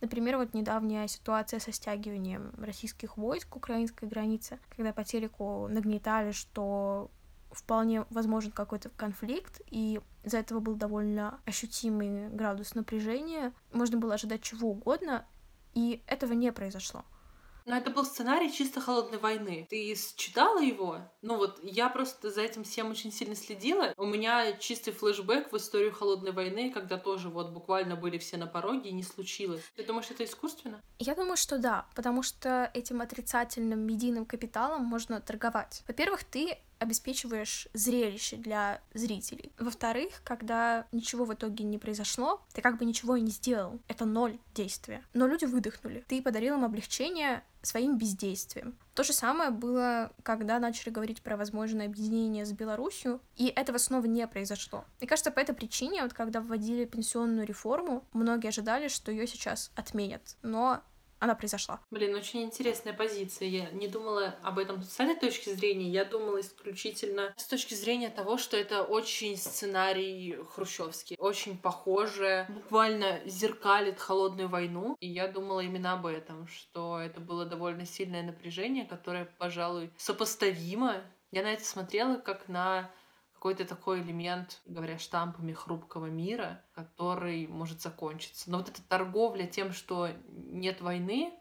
Например, 0.00 0.36
вот 0.36 0.52
недавняя 0.54 1.08
ситуация 1.08 1.58
со 1.58 1.72
стягиванием 1.72 2.52
российских 2.58 3.16
войск 3.16 3.48
к 3.48 3.56
украинской 3.56 4.04
границе, 4.04 4.58
когда 4.76 4.92
по 4.92 5.04
телеку 5.04 5.68
нагнетали, 5.68 6.32
что 6.32 7.10
вполне 7.50 8.04
возможен 8.10 8.52
какой-то 8.52 8.90
конфликт, 8.90 9.60
и 9.70 10.00
из-за 10.22 10.38
этого 10.38 10.60
был 10.60 10.74
довольно 10.74 11.40
ощутимый 11.46 12.28
градус 12.28 12.74
напряжения. 12.74 13.52
Можно 13.72 13.98
было 13.98 14.14
ожидать 14.14 14.42
чего 14.42 14.70
угодно, 14.70 15.24
и 15.72 16.02
этого 16.06 16.34
не 16.34 16.52
произошло. 16.52 17.04
Но 17.66 17.76
это 17.76 17.90
был 17.90 18.04
сценарий 18.04 18.52
чисто 18.52 18.80
холодной 18.80 19.18
войны. 19.18 19.66
Ты 19.68 19.94
читала 20.16 20.60
его? 20.60 21.00
Ну 21.20 21.36
вот, 21.36 21.58
я 21.64 21.88
просто 21.88 22.30
за 22.30 22.42
этим 22.42 22.62
всем 22.62 22.90
очень 22.90 23.12
сильно 23.12 23.34
следила. 23.34 23.92
У 23.96 24.06
меня 24.06 24.52
чистый 24.52 24.92
флешбэк 24.92 25.52
в 25.52 25.56
историю 25.56 25.92
холодной 25.92 26.30
войны, 26.30 26.70
когда 26.72 26.96
тоже 26.96 27.28
вот 27.28 27.50
буквально 27.50 27.96
были 27.96 28.18
все 28.18 28.36
на 28.36 28.46
пороге 28.46 28.90
и 28.90 28.92
не 28.92 29.02
случилось. 29.02 29.62
Ты 29.74 29.84
думаешь, 29.84 30.10
это 30.10 30.24
искусственно? 30.24 30.80
Я 31.00 31.16
думаю, 31.16 31.36
что 31.36 31.58
да, 31.58 31.86
потому 31.96 32.22
что 32.22 32.70
этим 32.72 33.00
отрицательным 33.00 33.80
медийным 33.80 34.26
капиталом 34.26 34.84
можно 34.84 35.20
торговать. 35.20 35.82
Во-первых, 35.88 36.22
ты 36.22 36.58
обеспечиваешь 36.78 37.68
зрелище 37.72 38.36
для 38.36 38.80
зрителей. 38.94 39.52
Во-вторых, 39.58 40.20
когда 40.24 40.86
ничего 40.92 41.24
в 41.24 41.34
итоге 41.34 41.64
не 41.64 41.78
произошло, 41.78 42.42
ты 42.52 42.62
как 42.62 42.78
бы 42.78 42.84
ничего 42.84 43.16
и 43.16 43.20
не 43.20 43.30
сделал. 43.30 43.78
Это 43.88 44.04
ноль 44.04 44.38
действия. 44.54 45.02
Но 45.14 45.26
люди 45.26 45.44
выдохнули. 45.44 46.04
Ты 46.08 46.22
подарил 46.22 46.54
им 46.56 46.64
облегчение 46.64 47.42
своим 47.62 47.98
бездействием. 47.98 48.78
То 48.94 49.02
же 49.02 49.12
самое 49.12 49.50
было, 49.50 50.12
когда 50.22 50.58
начали 50.58 50.90
говорить 50.90 51.20
про 51.20 51.36
возможное 51.36 51.86
объединение 51.86 52.46
с 52.46 52.52
Беларусью, 52.52 53.20
и 53.36 53.48
этого 53.48 53.78
снова 53.78 54.06
не 54.06 54.26
произошло. 54.26 54.84
Мне 55.00 55.08
кажется, 55.08 55.30
по 55.30 55.40
этой 55.40 55.54
причине, 55.54 56.02
вот 56.02 56.12
когда 56.12 56.40
вводили 56.40 56.84
пенсионную 56.84 57.46
реформу, 57.46 58.04
многие 58.12 58.48
ожидали, 58.48 58.88
что 58.88 59.10
ее 59.10 59.26
сейчас 59.26 59.72
отменят. 59.74 60.36
Но 60.42 60.80
она 61.26 61.34
произошла. 61.34 61.80
Блин, 61.90 62.14
очень 62.14 62.42
интересная 62.42 62.92
позиция. 62.92 63.48
Я 63.48 63.70
не 63.70 63.88
думала 63.88 64.34
об 64.42 64.58
этом 64.58 64.82
с 64.82 64.98
этой 64.98 65.16
точки 65.16 65.50
зрения. 65.50 65.90
Я 65.90 66.04
думала 66.04 66.40
исключительно 66.40 67.34
с 67.36 67.44
точки 67.46 67.74
зрения 67.74 68.08
того, 68.08 68.38
что 68.38 68.56
это 68.56 68.82
очень 68.82 69.36
сценарий 69.36 70.38
хрущевский. 70.54 71.16
Очень 71.18 71.58
похоже, 71.58 72.46
буквально 72.48 73.20
зеркалит 73.26 73.98
холодную 73.98 74.48
войну. 74.48 74.96
И 75.00 75.08
я 75.08 75.28
думала 75.28 75.60
именно 75.60 75.92
об 75.92 76.06
этом, 76.06 76.46
что 76.48 76.98
это 76.98 77.20
было 77.20 77.44
довольно 77.44 77.84
сильное 77.84 78.22
напряжение, 78.22 78.84
которое, 78.84 79.26
пожалуй, 79.38 79.90
сопоставимо. 79.96 81.02
Я 81.32 81.42
на 81.42 81.52
это 81.52 81.64
смотрела 81.64 82.16
как 82.16 82.48
на 82.48 82.90
какой-то 83.46 83.64
такой 83.64 84.00
элемент, 84.00 84.60
говоря 84.66 84.98
штампами 84.98 85.52
хрупкого 85.52 86.06
мира, 86.06 86.64
который 86.74 87.46
может 87.46 87.80
закончиться. 87.80 88.50
Но 88.50 88.58
вот 88.58 88.70
эта 88.70 88.82
торговля 88.82 89.46
тем, 89.46 89.70
что 89.70 90.08
нет 90.26 90.80
войны, 90.80 91.32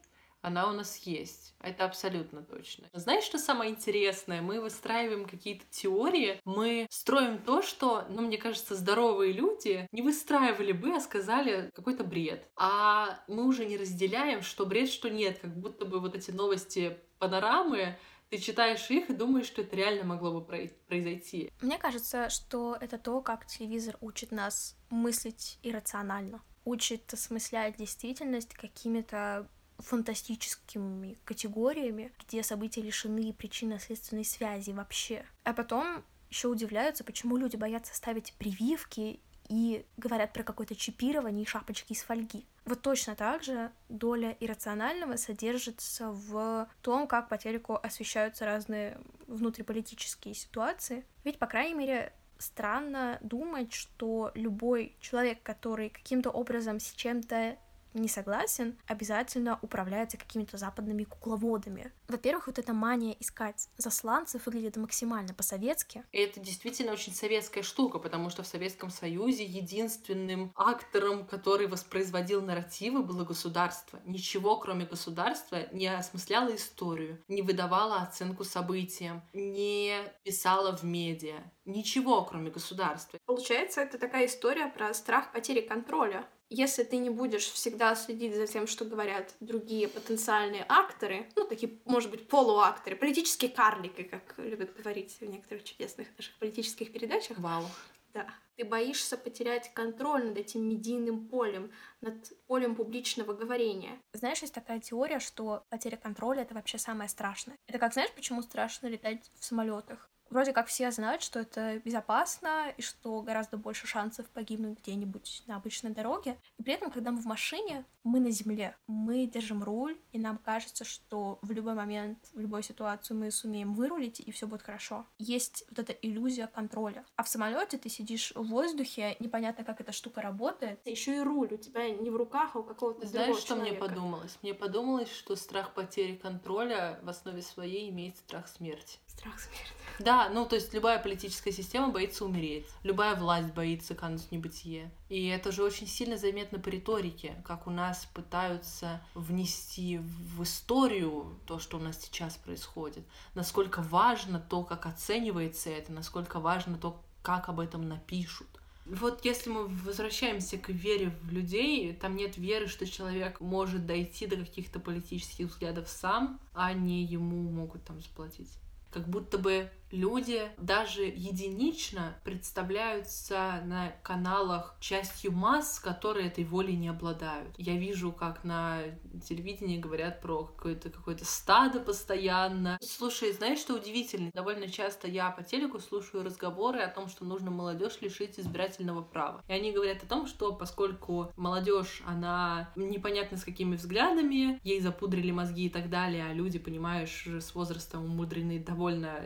она 0.44 0.70
у 0.70 0.74
нас 0.74 0.98
есть. 0.98 1.56
Это 1.62 1.84
абсолютно 1.86 2.44
точно. 2.44 2.88
Знаешь, 2.94 3.24
что 3.24 3.40
самое 3.40 3.72
интересное? 3.72 4.44
Мы 4.44 4.62
выстраиваем 4.62 5.26
какие-то 5.26 5.66
теории, 5.72 6.40
мы 6.46 6.86
строим 6.92 7.40
то, 7.40 7.64
что, 7.64 8.06
ну, 8.08 8.22
мне 8.22 8.38
кажется, 8.38 8.76
здоровые 8.76 9.34
люди 9.34 9.90
не 9.92 10.04
выстраивали 10.04 10.74
бы, 10.74 10.92
а 10.96 11.00
сказали 11.00 11.72
какой-то 11.74 12.04
бред. 12.04 12.48
А 12.56 13.20
мы 13.28 13.48
уже 13.48 13.66
не 13.66 13.78
разделяем, 13.78 14.44
что 14.44 14.68
бред, 14.68 14.90
что 14.90 15.10
нет. 15.10 15.40
Как 15.40 15.58
будто 15.58 15.86
бы 15.86 16.00
вот 16.00 16.14
эти 16.14 16.30
новости 16.30 17.00
панорамы 17.18 17.98
ты 18.30 18.38
читаешь 18.38 18.90
их 18.90 19.10
и 19.10 19.14
думаешь, 19.14 19.46
что 19.46 19.62
это 19.62 19.76
реально 19.76 20.04
могло 20.04 20.40
бы 20.40 20.74
произойти. 20.88 21.52
Мне 21.62 21.78
кажется, 21.78 22.30
что 22.30 22.78
это 22.80 22.98
то, 22.98 23.22
как 23.22 23.46
телевизор 23.46 23.98
учит 24.02 24.32
нас 24.32 24.76
мыслить 24.90 25.60
иррационально, 25.64 26.42
учит 26.64 27.14
осмыслять 27.14 27.78
действительность 27.78 28.54
какими-то 28.54 29.48
фантастическими 29.80 31.18
категориями, 31.26 32.12
где 32.26 32.44
события 32.44 32.82
лишены 32.82 33.34
причинно-следственной 33.34 34.26
связи 34.26 34.72
вообще. 34.72 35.26
А 35.44 35.54
потом 35.54 36.04
еще 36.30 36.48
удивляются, 36.48 37.04
почему 37.04 37.38
люди 37.38 37.56
боятся 37.56 37.94
ставить 37.96 38.34
прививки 38.34 39.20
и 39.50 39.86
говорят 39.98 40.34
про 40.34 40.44
какое-то 40.44 40.76
чипирование 40.76 41.44
и 41.44 41.48
шапочки 41.48 41.94
из 41.94 42.02
фольги. 42.02 42.46
Вот 42.66 42.82
точно 42.82 43.16
так 43.16 43.44
же 43.44 43.72
доля 43.90 44.36
иррационального 44.40 45.18
содержится 45.18 46.10
в 46.10 46.68
том, 46.82 47.08
как 47.08 47.30
по 47.30 47.38
телеку 47.38 47.80
освещаются 47.82 48.46
разные 48.46 48.98
внутриполитические 49.28 50.34
ситуации. 50.34 51.06
Ведь, 51.24 51.38
по 51.38 51.46
крайней 51.46 51.76
мере, 51.76 52.14
странно 52.38 53.20
думать, 53.22 53.74
что 53.74 54.32
любой 54.34 54.96
человек, 55.00 55.42
который 55.44 55.90
каким-то 55.90 56.30
образом 56.32 56.80
с 56.80 56.92
чем-то 56.94 57.58
не 58.00 58.08
согласен, 58.08 58.78
обязательно 58.88 59.60
управляется 59.62 60.18
какими-то 60.18 60.58
западными 60.58 61.04
кукловодами. 61.04 61.92
Во-первых, 62.08 62.48
вот 62.48 62.60
эта 62.60 62.74
мания 62.74 63.16
искать 63.20 63.70
засланцев 63.78 64.46
выглядит 64.46 64.78
максимально 64.78 65.34
по-советски. 65.34 66.04
И 66.12 66.20
это 66.20 66.40
действительно 66.40 66.94
очень 66.94 67.14
советская 67.14 67.64
штука, 67.64 68.00
потому 68.00 68.30
что 68.30 68.44
в 68.44 68.48
Советском 68.48 68.90
Союзе 68.90 69.46
единственным 69.46 70.52
актором, 70.56 71.26
который 71.26 71.68
воспроизводил 71.68 72.42
нарративы, 72.42 73.04
было 73.04 73.24
государство. 73.24 74.00
Ничего, 74.06 74.58
кроме 74.58 74.86
государства, 74.86 75.68
не 75.72 75.88
осмысляло 75.88 76.56
историю, 76.56 77.24
не 77.28 77.42
выдавало 77.42 78.02
оценку 78.02 78.44
событиям, 78.44 79.22
не 79.34 79.98
писало 80.24 80.76
в 80.76 80.84
медиа. 80.84 81.44
Ничего, 81.66 82.24
кроме 82.24 82.52
государства. 82.52 83.18
Получается, 83.26 83.82
это 83.82 83.98
такая 83.98 84.28
история 84.28 84.68
про 84.68 84.94
страх 84.94 85.32
потери 85.32 85.62
контроля 85.62 86.28
если 86.50 86.84
ты 86.84 86.98
не 86.98 87.10
будешь 87.10 87.46
всегда 87.46 87.96
следить 87.96 88.36
за 88.36 88.48
тем, 88.48 88.68
что 88.68 88.86
говорят 88.86 89.34
другие 89.40 89.88
потенциальные 89.88 90.66
акторы, 90.68 91.28
ну, 91.36 91.46
такие, 91.46 91.80
может 91.86 92.12
быть, 92.12 92.28
полуакторы, 92.28 92.96
политические 92.96 93.52
карлики, 93.52 94.04
как 94.04 94.36
любят 94.38 94.76
говорить 94.76 95.18
в 95.20 95.26
некоторых 95.26 95.64
чудесных 95.64 96.08
наших 96.18 96.38
политических 96.38 96.92
передачах. 96.92 97.38
Вау. 97.40 97.66
Да. 98.14 98.28
Ты 98.56 98.64
боишься 98.64 99.18
потерять 99.18 99.74
контроль 99.74 100.28
над 100.28 100.38
этим 100.38 100.64
медийным 100.70 101.28
полем, 101.28 101.72
над 102.00 102.32
полем 102.48 102.76
публичного 102.76 103.34
говорения. 103.34 104.00
Знаешь, 104.14 104.42
есть 104.42 104.54
такая 104.54 104.80
теория, 104.80 105.20
что 105.20 105.64
потеря 105.70 105.98
контроля— 105.98 106.42
это 106.44 106.54
вообще 106.54 106.78
самое 106.78 107.10
страшное. 107.10 107.58
Это 107.68 107.80
как, 107.80 107.92
знаешь, 107.92 108.12
почему 108.16 108.42
страшно 108.42 108.88
летать 108.88 109.30
в 109.38 109.44
самолетах? 109.44 110.10
Вроде 110.30 110.54
как 110.54 110.68
все 110.68 110.92
знают, 110.92 111.22
что 111.22 111.40
это 111.40 111.80
безопасно 111.80 112.70
и 112.78 112.82
что 112.82 113.22
гораздо 113.22 113.58
больше 113.58 113.88
шансов 113.88 114.28
погибнуть 114.30 114.80
где-нибудь 114.80 115.44
на 115.48 115.58
обычной 115.58 115.92
дороге. 115.92 116.38
И 116.58 116.64
при 116.64 116.74
этом, 116.74 116.92
когда 116.92 117.12
мы 117.12 117.22
в 117.22 117.26
машине, 117.26 117.86
мы 118.04 118.20
на 118.20 118.32
земле, 118.32 118.76
мы 118.88 119.26
держим 119.26 119.64
руль, 119.64 119.98
и 120.12 120.20
нам 120.20 120.38
кажется, 120.38 120.84
что 120.84 121.40
в 121.42 121.52
любой 121.52 121.74
момент, 121.74 122.20
в 122.34 122.40
любой 122.40 122.64
ситуации 122.64 123.14
мы 123.14 123.32
сумеем 123.32 123.74
вырулить, 123.74 124.20
и 124.20 124.32
все 124.32 124.48
будет 124.48 124.62
хорошо. 124.62 125.06
Есть 125.18 125.66
вот 125.70 125.80
эта 125.80 125.94
иллюзия 125.94 126.48
контроля. 126.48 127.06
А 127.16 127.24
в 127.24 127.30
самолете 127.30 127.78
ты 127.78 127.90
сидишь 127.90 128.32
в 128.36 128.44
воздухе, 128.44 129.16
непонятно, 129.20 129.64
как 129.64 129.82
эта 129.82 129.92
штука 129.92 130.22
работает. 130.22 130.80
Еще 130.86 131.18
и 131.18 131.20
руль 131.20 131.54
у 131.54 131.58
тебя 131.58 131.90
не 131.90 132.10
в 132.10 132.16
руках, 132.16 132.56
а 132.56 132.60
у 132.60 132.64
какого-то 132.64 133.08
Знаешь, 133.08 133.38
что 133.38 133.56
человека. 133.56 133.72
мне 133.72 133.80
подумалось? 133.80 134.38
Мне 134.42 134.54
подумалось, 134.54 135.12
что 135.12 135.36
страх 135.36 135.74
потери 135.74 136.16
контроля 136.16 137.00
в 137.02 137.10
основе 137.10 137.42
своей 137.42 137.90
имеет 137.90 138.18
страх 138.18 138.48
смерти. 138.48 139.00
Страх 139.18 139.40
смерти. 139.40 139.76
Да, 140.00 140.30
ну 140.30 140.46
то 140.46 140.56
есть 140.56 140.74
любая 140.74 141.00
политическая 141.00 141.52
система 141.52 141.90
боится 141.90 142.26
умереть, 142.26 142.66
любая 142.84 143.16
власть 143.16 143.54
боится 143.54 143.96
кануть 143.96 144.24
в 144.24 144.32
небытие. 144.32 144.92
И 145.10 145.28
это 145.28 145.52
же 145.52 145.64
очень 145.64 145.88
сильно 145.88 146.18
заметно 146.18 146.60
по 146.60 146.70
риторике, 146.70 147.42
как 147.46 147.68
у 147.68 147.70
нас 147.70 148.06
пытаются 148.14 149.02
внести 149.14 150.00
в 150.00 150.44
историю 150.44 151.40
то, 151.46 151.60
что 151.60 151.78
у 151.78 151.80
нас 151.80 152.02
сейчас 152.02 152.36
происходит. 152.36 153.06
Насколько 153.36 153.82
важно 153.82 154.40
то, 154.40 154.64
как 154.64 154.86
оценивается 154.86 155.70
это, 155.70 155.94
насколько 155.94 156.40
важно 156.40 156.78
то, 156.78 157.02
как 157.22 157.48
об 157.48 157.60
этом 157.60 157.88
напишут. 157.88 158.48
Вот 158.86 159.26
если 159.26 159.50
мы 159.50 159.68
возвращаемся 159.68 160.60
к 160.60 160.70
вере 160.70 161.12
в 161.24 161.32
людей, 161.32 161.92
там 161.94 162.16
нет 162.16 162.38
веры, 162.38 162.68
что 162.68 162.86
человек 162.86 163.40
может 163.40 163.88
дойти 163.88 164.28
до 164.28 164.36
каких-то 164.36 164.80
политических 164.80 165.48
взглядов 165.48 165.90
сам, 165.90 166.40
а 166.54 166.72
не 166.74 167.04
ему 167.04 167.50
могут 167.50 167.84
там 167.84 168.00
заплатить 168.00 168.52
как 168.96 169.10
будто 169.10 169.38
бы 169.38 169.70
люди 169.92 170.52
даже 170.58 171.04
единично 171.04 172.16
представляются 172.24 173.62
на 173.66 173.94
каналах 174.04 174.76
частью 174.80 175.32
масс, 175.32 175.80
которые 175.80 176.28
этой 176.28 176.44
волей 176.44 176.76
не 176.76 176.90
обладают. 176.90 177.54
Я 177.58 177.78
вижу, 177.78 178.12
как 178.12 178.44
на 178.44 178.80
телевидении 179.28 179.78
говорят 179.78 180.22
про 180.22 180.46
какое-то 180.46 180.90
какое 180.90 181.18
стадо 181.22 181.80
постоянно. 181.80 182.78
Слушай, 182.82 183.32
знаешь, 183.32 183.60
что 183.60 183.76
удивительно? 183.76 184.32
Довольно 184.34 184.68
часто 184.68 185.08
я 185.08 185.30
по 185.32 185.44
телеку 185.44 185.80
слушаю 185.80 186.24
разговоры 186.24 186.82
о 186.82 186.90
том, 186.90 187.08
что 187.08 187.26
нужно 187.26 187.52
молодежь 187.52 188.00
лишить 188.02 188.40
избирательного 188.40 189.02
права. 189.02 189.44
И 189.48 189.54
они 189.54 189.72
говорят 189.72 190.04
о 190.04 190.08
том, 190.08 190.28
что 190.28 190.54
поскольку 190.54 191.32
молодежь, 191.38 192.02
она 192.06 192.72
непонятно 192.76 193.38
с 193.38 193.44
какими 193.44 193.76
взглядами, 193.76 194.60
ей 194.64 194.80
запудрили 194.80 195.32
мозги 195.32 195.68
и 195.68 195.70
так 195.70 195.90
далее, 195.90 196.26
а 196.26 196.34
люди, 196.34 196.60
понимаешь, 196.60 197.28
с 197.28 197.56
возрастом 197.56 198.06
умудрены 198.06 198.60
довольно 198.60 199.22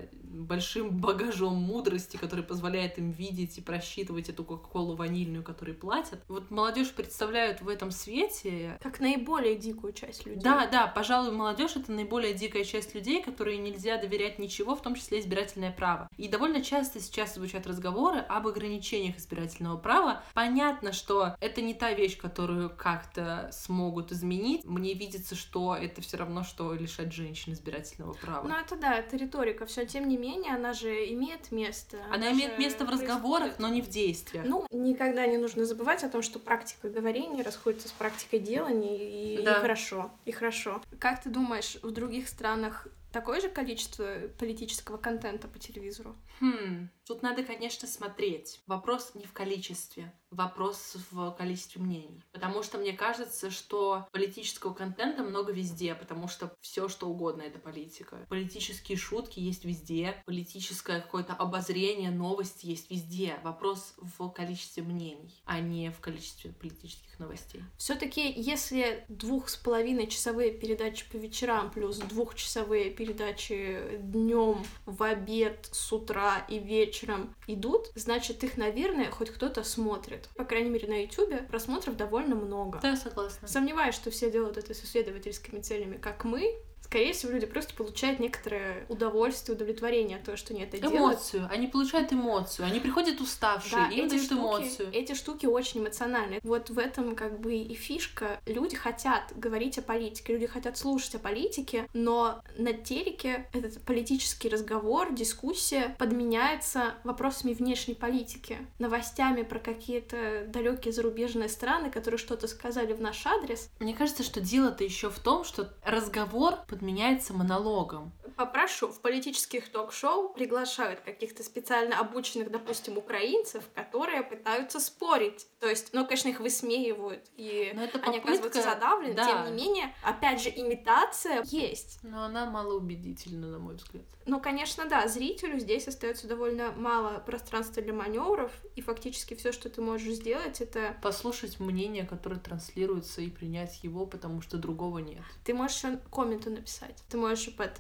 большим 0.50 0.90
багажом 0.90 1.56
мудрости, 1.56 2.18
который 2.18 2.44
позволяет 2.44 2.98
им 2.98 3.12
видеть 3.12 3.58
и 3.58 3.62
просчитывать 3.62 4.28
эту 4.28 4.44
кока-колу 4.44 4.96
ванильную, 4.96 5.44
которую 5.44 5.78
платят. 5.78 6.22
Вот 6.28 6.52
молодежь 6.52 6.92
представляют 6.92 7.62
в 7.62 7.70
этом 7.70 7.92
свете... 7.92 8.78
Как 8.82 9.00
наиболее 9.00 9.56
дикую 9.56 9.94
часть 9.94 10.26
людей. 10.26 10.42
Да, 10.42 10.68
да, 10.68 10.88
пожалуй, 10.88 11.32
молодежь 11.32 11.76
это 11.76 11.92
наиболее 11.92 12.34
дикая 12.34 12.64
часть 12.64 12.96
людей, 12.96 13.24
которые 13.24 13.58
нельзя 13.58 13.98
доверять 13.98 14.40
ничего, 14.40 14.76
в 14.76 14.82
том 14.82 14.96
числе 14.96 15.20
избирательное 15.20 15.72
право. 15.72 16.10
И 16.18 16.28
довольно 16.28 16.62
часто 16.62 17.00
сейчас 17.00 17.36
звучат 17.36 17.68
разговоры 17.68 18.20
об 18.20 18.48
ограничениях 18.48 19.18
избирательного 19.18 19.78
права. 19.78 20.24
Понятно, 20.34 20.92
что 20.92 21.36
это 21.40 21.62
не 21.62 21.76
та 21.76 21.94
вещь, 21.94 22.18
которую 22.18 22.72
как-то 22.76 23.50
смогут 23.54 24.12
изменить. 24.12 24.66
Мне 24.66 24.94
видится, 24.96 25.36
что 25.36 25.76
это 25.76 26.02
все 26.02 26.18
равно, 26.18 26.44
что 26.44 26.74
лишать 26.74 27.14
женщин 27.14 27.54
избирательного 27.54 28.14
права. 28.14 28.48
Ну 28.48 28.56
это 28.56 28.76
да, 28.76 28.96
это 28.96 29.16
риторика. 29.16 29.66
Все, 29.68 29.86
тем 29.86 30.08
не 30.08 30.18
менее, 30.18 30.39
она 30.48 30.74
же 30.74 31.12
имеет 31.14 31.52
место. 31.52 31.98
Она, 32.06 32.16
она 32.16 32.32
имеет 32.32 32.58
место 32.58 32.86
в 32.86 32.90
разговорах, 32.90 33.60
но 33.60 33.68
не 33.68 33.82
в 33.82 33.90
действиях. 33.90 34.46
Ну, 34.46 34.66
никогда 34.72 35.26
не 35.26 35.38
нужно 35.38 35.66
забывать 35.66 36.04
о 36.04 36.10
том, 36.10 36.22
что 36.22 36.40
практика 36.40 36.90
говорения 36.90 37.44
расходится 37.44 37.88
с 37.88 37.92
практикой 37.92 38.40
делания, 38.40 38.98
и, 38.98 39.44
да. 39.44 39.58
и 39.58 39.62
хорошо, 39.62 40.12
и 40.26 40.32
хорошо. 40.32 40.82
Как 41.00 41.22
ты 41.22 41.30
думаешь, 41.30 41.78
в 41.82 41.92
других 41.92 42.30
странах 42.30 42.88
такое 43.12 43.42
же 43.42 43.50
количество 43.50 44.06
политического 44.38 44.98
контента 44.98 45.48
по 45.48 45.60
телевизору? 45.60 46.16
Хм, 46.40 46.90
тут 47.06 47.22
надо, 47.22 47.44
конечно, 47.44 47.88
смотреть. 47.88 48.62
Вопрос 48.68 49.12
не 49.16 49.26
в 49.26 49.34
количестве, 49.34 50.14
вопрос 50.32 50.96
в 51.12 51.32
количестве 51.32 51.82
мнений. 51.82 52.24
Потому 52.32 52.64
что 52.64 52.78
мне 52.78 52.94
кажется, 52.94 53.50
что 53.50 54.08
политического 54.12 54.74
контента 54.74 55.24
много 55.24 55.52
везде, 55.52 55.96
потому 55.96 56.28
что 56.28 56.54
все 56.62 56.88
что 56.88 57.08
угодно 57.08 57.42
это 57.42 57.60
политика. 57.60 58.26
Политические 58.30 58.98
шутки 58.98 59.40
есть 59.40 59.66
везде, 59.66 60.22
политическое 60.26 61.02
какое-то 61.02 61.34
обозрение, 61.34 62.12
новости 62.12 62.66
есть 62.66 62.90
везде. 62.92 63.40
Вопрос 63.44 63.94
в 63.98 64.30
количестве 64.30 64.84
мнений, 64.84 65.42
а 65.46 65.60
не 65.60 65.92
в 65.92 66.00
количестве 66.00 66.52
политических 66.52 67.20
новостей. 67.20 67.62
Все-таки, 67.78 68.32
если 68.32 69.06
двух 69.10 69.50
с 69.50 69.56
половиной 69.56 70.08
часовые 70.08 70.52
передачи 70.52 71.10
по 71.10 71.18
вечерам 71.18 71.72
плюс 71.72 71.98
двухчасовые 71.98 72.92
передачи 72.92 73.98
днем, 74.00 74.64
в 74.86 75.04
обед, 75.04 75.70
с 75.72 75.92
утра 75.92 76.46
и 76.48 76.60
вечером 76.60 77.36
идут, 77.48 77.92
значит, 77.96 78.44
их, 78.44 78.58
наверное, 78.58 79.12
хоть 79.12 79.30
кто-то 79.30 79.64
смотрит. 79.64 80.19
По 80.36 80.44
крайней 80.44 80.70
мере, 80.70 80.88
на 80.88 81.02
YouTube 81.04 81.48
просмотров 81.48 81.96
довольно 81.96 82.36
много. 82.36 82.80
Да, 82.82 82.96
согласна. 82.96 83.48
Сомневаюсь, 83.48 83.96
что 83.96 84.12
все 84.12 84.32
делают 84.32 84.58
это 84.58 84.74
с 84.74 84.84
исследовательскими 84.84 85.62
целями, 85.62 85.98
как 85.98 86.24
мы, 86.24 86.56
скорее 86.90 87.14
всего, 87.14 87.34
люди 87.34 87.46
просто 87.46 87.76
получают 87.76 88.20
некоторое 88.20 88.86
удовольствие, 88.90 89.56
удовлетворение 89.56 90.18
от 90.18 90.24
того, 90.24 90.38
что 90.38 90.54
они 90.54 90.64
это 90.64 90.78
эмоцию. 90.78 90.92
делают. 90.92 91.20
Эмоцию. 91.20 91.48
Они 91.52 91.68
получают 91.68 92.14
эмоцию. 92.14 92.66
Они 92.66 92.80
приходят 92.80 93.22
уставшие, 93.22 93.84
да, 93.84 93.88
им 93.90 94.06
эти 94.06 94.10
дают 94.10 94.24
штуки, 94.24 94.40
эмоцию. 94.40 94.90
Эти 94.92 95.14
штуки 95.14 95.46
очень 95.46 95.82
эмоциональные. 95.82 96.40
Вот 96.42 96.72
в 96.72 96.80
этом 96.80 97.16
как 97.16 97.40
бы 97.40 97.56
и 97.56 97.76
фишка. 97.76 98.40
Люди 98.48 98.76
хотят 98.76 99.32
говорить 99.36 99.78
о 99.78 99.84
политике, 99.84 100.34
люди 100.34 100.48
хотят 100.48 100.80
слушать 100.80 101.14
о 101.16 101.20
политике, 101.20 101.88
но 101.94 102.42
на 102.58 102.74
телеке 102.74 103.48
этот 103.54 103.84
политический 103.84 104.50
разговор, 104.50 105.14
дискуссия 105.14 105.96
подменяется 106.00 106.96
вопросами 107.04 107.54
внешней 107.54 107.94
политики, 107.94 108.58
новостями 108.80 109.44
про 109.44 109.60
какие-то 109.60 110.46
далекие 110.48 110.92
зарубежные 110.92 111.50
страны, 111.50 111.92
которые 111.92 112.18
что-то 112.18 112.48
сказали 112.48 112.94
в 112.94 113.02
наш 113.02 113.28
адрес. 113.28 113.70
Мне 113.80 113.94
кажется, 113.94 114.24
что 114.24 114.42
дело-то 114.42 114.84
еще 114.84 115.12
в 115.12 115.20
том, 115.20 115.44
что 115.44 115.72
разговор 115.84 116.56
подменяется 116.80 117.34
монологом. 117.34 118.14
Попрошу, 118.44 118.88
в 118.88 119.02
политических 119.02 119.68
ток-шоу 119.70 120.30
приглашают 120.30 121.02
каких-то 121.02 121.44
специально 121.44 122.00
обученных, 122.00 122.50
допустим, 122.50 122.98
украинцев, 122.98 123.66
которые 123.76 124.24
пытаются 124.24 124.80
спорить. 124.80 125.46
То 125.60 125.68
есть, 125.68 125.90
ну, 125.92 126.06
конечно, 126.06 126.30
их 126.30 126.40
высмеивают, 126.40 127.26
и 127.36 127.74
Но 127.76 127.84
это 127.84 127.98
они 128.00 128.20
попытка- 128.22 128.28
оказываются 128.30 128.62
задавлены. 128.62 129.14
да. 129.14 129.26
Тем 129.26 129.54
не 129.58 129.64
менее, 129.66 129.94
опять 130.06 130.42
же, 130.42 130.48
имитация 130.50 131.44
есть. 131.48 132.00
Но 132.02 132.24
она 132.24 132.46
малоубедительна, 132.46 133.48
на 133.48 133.60
мой 133.60 133.76
взгляд. 133.76 134.06
Ну, 134.26 134.40
конечно, 134.40 134.86
да, 134.86 135.08
зрителю 135.08 135.60
здесь 135.60 135.88
остается 135.90 136.28
довольно 136.28 136.72
мало 136.72 137.20
пространства 137.26 137.82
для 137.82 137.94
маневров, 137.94 138.52
и 138.76 138.82
фактически 138.82 139.34
все, 139.34 139.52
что 139.52 139.70
ты 139.70 139.82
можешь 139.82 140.14
сделать, 140.14 140.62
это 140.62 140.96
Послушать 141.02 141.60
мнение, 141.60 142.06
которое 142.06 142.40
транслируется, 142.40 143.22
и 143.22 143.30
принять 143.30 143.84
его, 143.84 144.06
потому 144.06 144.42
что 144.42 144.58
другого 144.58 145.00
нет. 145.00 145.24
ты 145.44 145.54
можешь 145.54 145.82
комменты 146.12 146.52
написать. 146.52 147.04
Ты 147.10 147.18
можешь 147.18 147.54
под 147.56 147.72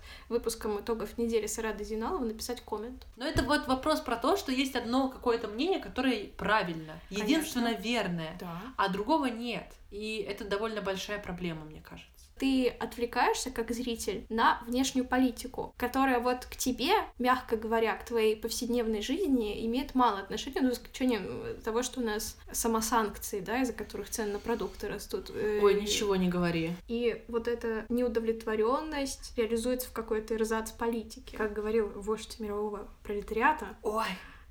выпуском 0.49 0.79
итогов 0.79 1.17
недели 1.19 1.45
с 1.45 1.59
Радой 1.59 1.85
Зиналовой 1.85 2.27
написать 2.27 2.61
коммент. 2.61 3.05
Но 3.17 3.25
это 3.25 3.43
вот 3.43 3.67
вопрос 3.67 3.99
про 4.01 4.15
то, 4.15 4.35
что 4.35 4.51
есть 4.51 4.75
одно 4.75 5.09
какое-то 5.09 5.47
мнение, 5.47 5.79
которое 5.79 6.25
правильно, 6.37 6.99
единственно 7.11 7.73
верное, 7.73 8.35
Да. 8.39 8.61
а 8.75 8.89
другого 8.89 9.27
нет. 9.27 9.71
И 9.91 10.25
это 10.27 10.45
довольно 10.45 10.81
большая 10.81 11.19
проблема, 11.19 11.65
мне 11.65 11.81
кажется. 11.81 12.18
Ты 12.39 12.69
отвлекаешься 12.69 13.51
как 13.51 13.71
зритель 13.71 14.25
на 14.29 14.61
внешнюю 14.65 15.05
политику, 15.05 15.73
которая 15.77 16.19
вот 16.19 16.45
к 16.45 16.55
тебе, 16.55 16.93
мягко 17.17 17.57
говоря, 17.57 17.95
к 17.95 18.05
твоей 18.05 18.35
повседневной 18.35 19.01
жизни 19.01 19.65
имеет 19.65 19.93
мало 19.93 20.19
отношения, 20.19 20.61
ну, 20.61 20.69
за 20.69 20.75
исключением 20.75 21.23
э, 21.43 21.53
того, 21.63 21.83
что 21.83 21.99
у 21.99 22.03
нас 22.03 22.37
самосанкции, 22.51 23.41
да, 23.41 23.61
из-за 23.61 23.73
которых 23.73 24.09
цены 24.09 24.33
на 24.33 24.39
продукты 24.39 24.87
растут. 24.87 25.31
Э, 25.33 25.59
Ой, 25.61 25.81
ничего 25.81 26.15
не 26.15 26.29
говори. 26.29 26.71
И 26.87 27.23
вот 27.27 27.47
эта 27.47 27.85
неудовлетворенность 27.89 29.33
реализуется 29.37 29.89
в 29.89 29.91
какой-то 29.91 30.35
эрзац 30.35 30.71
политики. 30.71 31.35
Как 31.35 31.53
говорил 31.53 31.89
вождь 31.89 32.39
мирового 32.39 32.87
пролетариата, 33.03 33.77
Ой, 33.83 34.05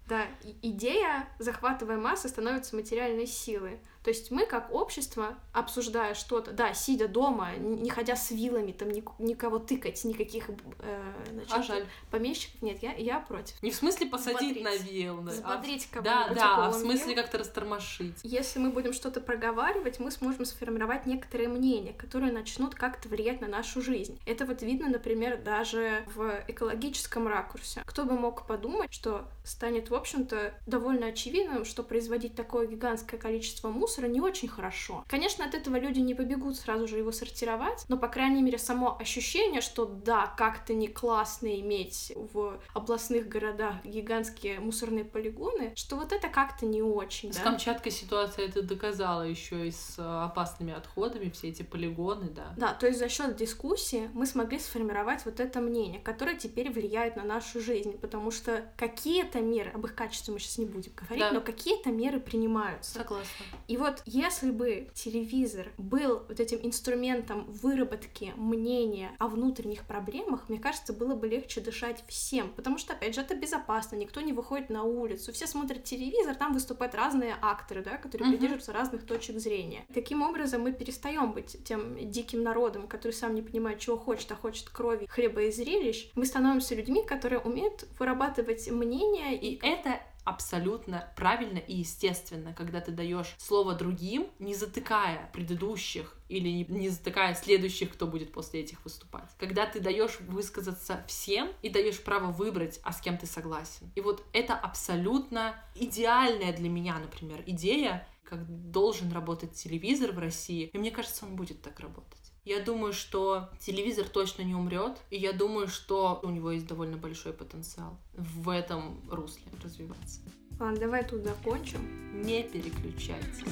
да, 0.09 0.27
идея, 0.63 1.29
захватывая 1.39 1.99
массы, 1.99 2.29
становится 2.29 2.75
материальной 2.75 3.27
силой. 3.27 3.79
То 4.09 4.13
есть 4.15 4.31
мы, 4.31 4.47
как 4.47 4.73
общество, 4.73 5.35
обсуждая 5.53 6.15
что-то, 6.15 6.53
да, 6.53 6.73
сидя 6.73 7.09
дома, 7.09 7.51
не 7.59 7.91
ходя 7.91 8.17
с 8.17 8.31
вилами, 8.31 8.73
там 8.73 8.89
ник- 8.89 9.11
никого 9.19 9.59
тыкать, 9.59 10.03
никаких 10.03 10.49
э, 10.79 11.13
значит, 11.31 11.53
а 11.53 11.63
жаль. 11.63 11.87
помещиков, 12.11 12.63
нет, 12.63 12.83
я, 12.83 12.95
я 12.95 13.21
против. 13.21 13.63
Не 13.63 13.71
в 13.71 13.75
смысле 13.75 14.07
посадить 14.07 14.57
Взбодрить. 14.57 14.65
на 14.65 14.77
вил, 14.91 15.19
да, 15.21 15.31
а 15.31 15.35
Взбодрить 15.35 15.89
Да, 15.93 16.01
кого-нибудь 16.01 16.37
да, 16.39 16.67
а 16.69 16.71
в 16.71 16.75
смысле 16.75 17.07
вил. 17.15 17.17
как-то 17.17 17.37
растормошить. 17.37 18.17
Если 18.23 18.59
мы 18.59 18.71
будем 18.71 18.95
что-то 18.95 19.21
проговаривать, 19.21 20.01
мы 20.01 20.11
сможем 20.11 20.47
сформировать 20.47 21.05
некоторые 21.05 21.51
мнения, 21.51 21.93
которые 21.93 22.33
начнут 22.33 22.75
как-то 22.75 23.11
влиять 23.11 23.43
на 23.43 23.47
нашу 23.47 23.83
жизнь. 23.83 24.19
Это 24.25 24.47
вот 24.47 24.63
видно, 24.63 24.89
например, 24.89 25.37
даже 25.37 26.03
в 26.15 26.33
экологическом 26.49 27.29
ракурсе. 27.29 27.83
Кто 27.85 28.07
бы 28.07 28.19
мог 28.19 28.47
подумать, 28.47 28.91
что 28.91 29.29
станет, 29.45 29.91
в 29.91 29.95
общем-то, 29.95 30.55
довольно 30.67 31.09
очевидным, 31.09 31.67
что 31.67 31.83
производить 31.83 32.35
такое 32.35 32.67
гигантское 32.67 33.21
количество 33.21 33.69
мусора 33.69 33.98
не 34.07 34.21
очень 34.21 34.49
хорошо. 34.49 35.05
Конечно, 35.09 35.45
от 35.45 35.55
этого 35.55 35.77
люди 35.77 36.01
не 36.01 36.15
побегут 36.15 36.57
сразу 36.57 36.87
же 36.87 36.99
его 36.99 37.13
сортировать, 37.13 37.85
но, 37.89 37.97
по 37.97 38.09
крайней 38.09 38.43
мере, 38.43 38.59
само 38.59 38.97
ощущение, 39.01 39.61
что 39.61 39.85
да, 39.87 40.27
как-то 40.37 40.75
не 40.75 40.89
классно 40.89 41.49
иметь 41.61 42.13
в 42.15 42.61
областных 42.75 43.29
городах 43.29 43.75
гигантские 43.85 44.61
мусорные 44.61 45.05
полигоны, 45.05 45.73
что 45.75 45.97
вот 45.97 46.13
это 46.13 46.29
как-то 46.29 46.67
не 46.67 46.83
очень, 46.83 47.33
С 47.33 47.37
да? 47.37 47.43
Камчаткой 47.45 47.93
ситуация 47.93 48.47
это 48.47 48.63
доказала 48.63 49.23
еще 49.23 49.67
и 49.67 49.71
с 49.71 49.99
э, 49.99 50.03
опасными 50.03 50.73
отходами, 50.73 51.31
все 51.31 51.49
эти 51.49 51.63
полигоны, 51.63 52.29
да. 52.31 52.53
Да, 52.57 52.73
то 52.75 52.87
есть 52.87 52.99
за 52.99 53.09
счет 53.09 53.37
дискуссии 53.37 54.11
мы 54.13 54.27
смогли 54.27 54.59
сформировать 54.59 55.25
вот 55.25 55.41
это 55.41 55.61
мнение, 55.61 56.01
которое 56.01 56.37
теперь 56.37 56.71
влияет 56.71 57.17
на 57.17 57.25
нашу 57.25 57.61
жизнь, 57.61 57.99
потому 57.99 58.31
что 58.31 58.71
какие-то 58.77 59.41
меры, 59.41 59.71
об 59.71 59.85
их 59.87 59.95
качестве 59.95 60.35
мы 60.35 60.41
сейчас 60.41 60.59
не 60.59 60.67
будем 60.67 60.93
говорить, 60.95 61.21
Да. 61.21 61.33
но 61.33 61.41
какие-то 61.41 61.91
меры 61.91 62.21
принимаются. 62.21 62.93
Согласна. 62.99 63.47
И 63.67 63.77
вот 63.79 64.03
если 64.05 64.51
бы 64.51 64.89
телевизор 64.95 65.69
был 65.79 66.23
вот 66.29 66.41
этим 66.41 66.59
инструментом 66.63 67.45
выработки 67.45 68.33
мнения 68.37 69.11
о 69.19 69.29
внутренних 69.29 69.85
проблемах, 69.85 70.49
мне 70.49 70.59
кажется, 70.59 70.93
было 70.93 71.15
бы 71.15 71.27
легче 71.29 71.61
дышать 71.61 72.05
всем, 72.09 72.51
потому 72.55 72.79
что, 72.79 72.93
опять 72.93 73.15
же, 73.15 73.21
это 73.21 73.35
безопасно, 73.35 73.97
никто 73.97 74.21
не 74.21 74.33
выходит 74.33 74.71
на 74.71 74.83
улицу, 74.83 75.33
все 75.33 75.47
смотрят 75.47 75.85
телевизор, 75.85 76.35
там 76.35 76.53
выступают 76.53 76.95
разные 76.95 77.37
акторы, 77.41 77.83
да, 77.83 77.97
которые 77.97 78.27
Мгм. 78.29 78.37
придерживаются 78.37 78.73
разных 78.73 79.07
точек 79.07 79.39
зрения. 79.39 79.85
Таким 79.95 80.23
образом, 80.23 80.63
мы 80.63 80.73
перестаем 80.73 81.33
быть 81.33 81.63
тем 81.65 82.11
диким 82.11 82.43
народом, 82.43 82.89
который 82.89 83.13
сам 83.13 83.35
не 83.35 83.43
понимает, 83.43 83.79
чего 83.79 83.97
хочет, 83.97 84.31
а 84.33 84.35
хочет 84.35 84.69
крови, 84.69 85.07
хлеба 85.07 85.43
и 85.43 85.51
зрелищ. 85.51 86.11
Мы 86.15 86.27
становимся 86.27 86.75
людьми, 86.75 87.05
которые 87.05 87.39
умеют 87.41 87.87
вырабатывать 87.99 88.71
мнение 88.71 89.37
и 89.39 89.59
это 89.63 90.01
абсолютно 90.29 91.11
правильно 91.17 91.59
и 91.59 91.77
естественно, 91.77 92.53
когда 92.53 92.81
ты 92.83 92.93
даешь 92.93 93.35
слово 93.39 93.75
другим, 93.75 94.29
не 94.39 94.55
затыкая 94.55 95.31
предыдущих 95.33 96.15
или 96.29 96.49
не- 96.51 96.67
не 96.69 96.91
затыкая 96.91 97.35
следующих, 97.35 97.93
кто 97.95 98.07
будет 98.07 98.31
после 98.33 98.61
этих 98.61 98.85
выступать. 98.85 99.31
Когда 99.39 99.65
ты 99.65 99.81
даешь 99.81 100.21
высказаться 100.21 101.03
всем 101.09 101.51
и 101.63 101.71
даешь 101.71 102.03
право 102.03 102.31
выбрать, 102.31 102.79
а 102.83 102.93
с 102.93 103.01
кем 103.01 103.17
ты 103.17 103.27
согласен. 103.27 103.91
И 103.95 104.03
вот 104.03 104.23
это 104.35 104.55
абсолютно 104.55 105.55
идеальная 105.75 106.53
для 106.53 106.69
меня, 106.69 106.99
например, 106.99 107.43
идея, 107.47 108.07
как 108.23 108.71
должен 108.71 109.11
работать 109.11 109.55
телевизор 109.55 110.13
в 110.13 110.19
России. 110.19 110.69
И 110.75 110.79
мне 110.79 110.91
кажется, 110.91 111.25
он 111.25 111.37
будет 111.37 111.63
так 111.63 111.81
работать. 111.81 112.18
Я 112.49 112.61
думаю, 112.61 112.95
что 112.95 113.51
телевизор 113.61 114.09
точно 114.09 114.41
не 114.41 114.55
умрет, 114.55 114.97
и 115.11 115.19
я 115.19 115.35
думаю, 115.35 115.69
что 115.69 116.19
у 116.23 116.31
него 116.31 116.51
есть 116.51 116.67
довольно 116.67 116.97
большой 116.97 117.35
потенциал 117.35 117.99
в 118.15 118.49
этом 118.49 119.03
русле 119.11 119.43
развиваться. 119.63 120.21
Ладно, 120.59 120.81
давай 120.81 121.07
тут 121.07 121.25
закончим. 121.25 122.23
Не 122.23 122.43
переключайтесь. 122.43 123.45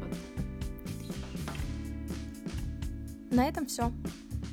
Вот. 0.00 0.16
На 3.30 3.46
этом 3.46 3.66
все. 3.66 3.92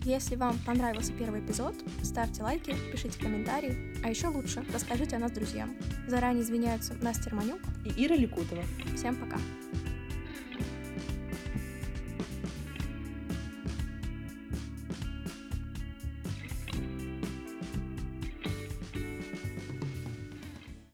Если 0.03 0.35
вам 0.35 0.59
понравился 0.65 1.13
первый 1.13 1.39
эпизод, 1.39 1.73
ставьте 2.03 2.43
лайки, 2.43 2.75
пишите 2.91 3.17
комментарии, 3.17 3.95
а 4.03 4.09
еще 4.09 4.27
лучше 4.27 4.65
расскажите 4.73 5.15
о 5.15 5.19
нас 5.19 5.31
друзьям. 5.31 5.77
Заранее 6.09 6.43
извиняются 6.43 6.93
Настя 6.95 7.29
Романюк. 7.29 7.61
И 7.85 8.05
Ира 8.05 8.17
Ликутова. 8.17 8.63
Всем 8.97 9.15
пока. 9.15 9.37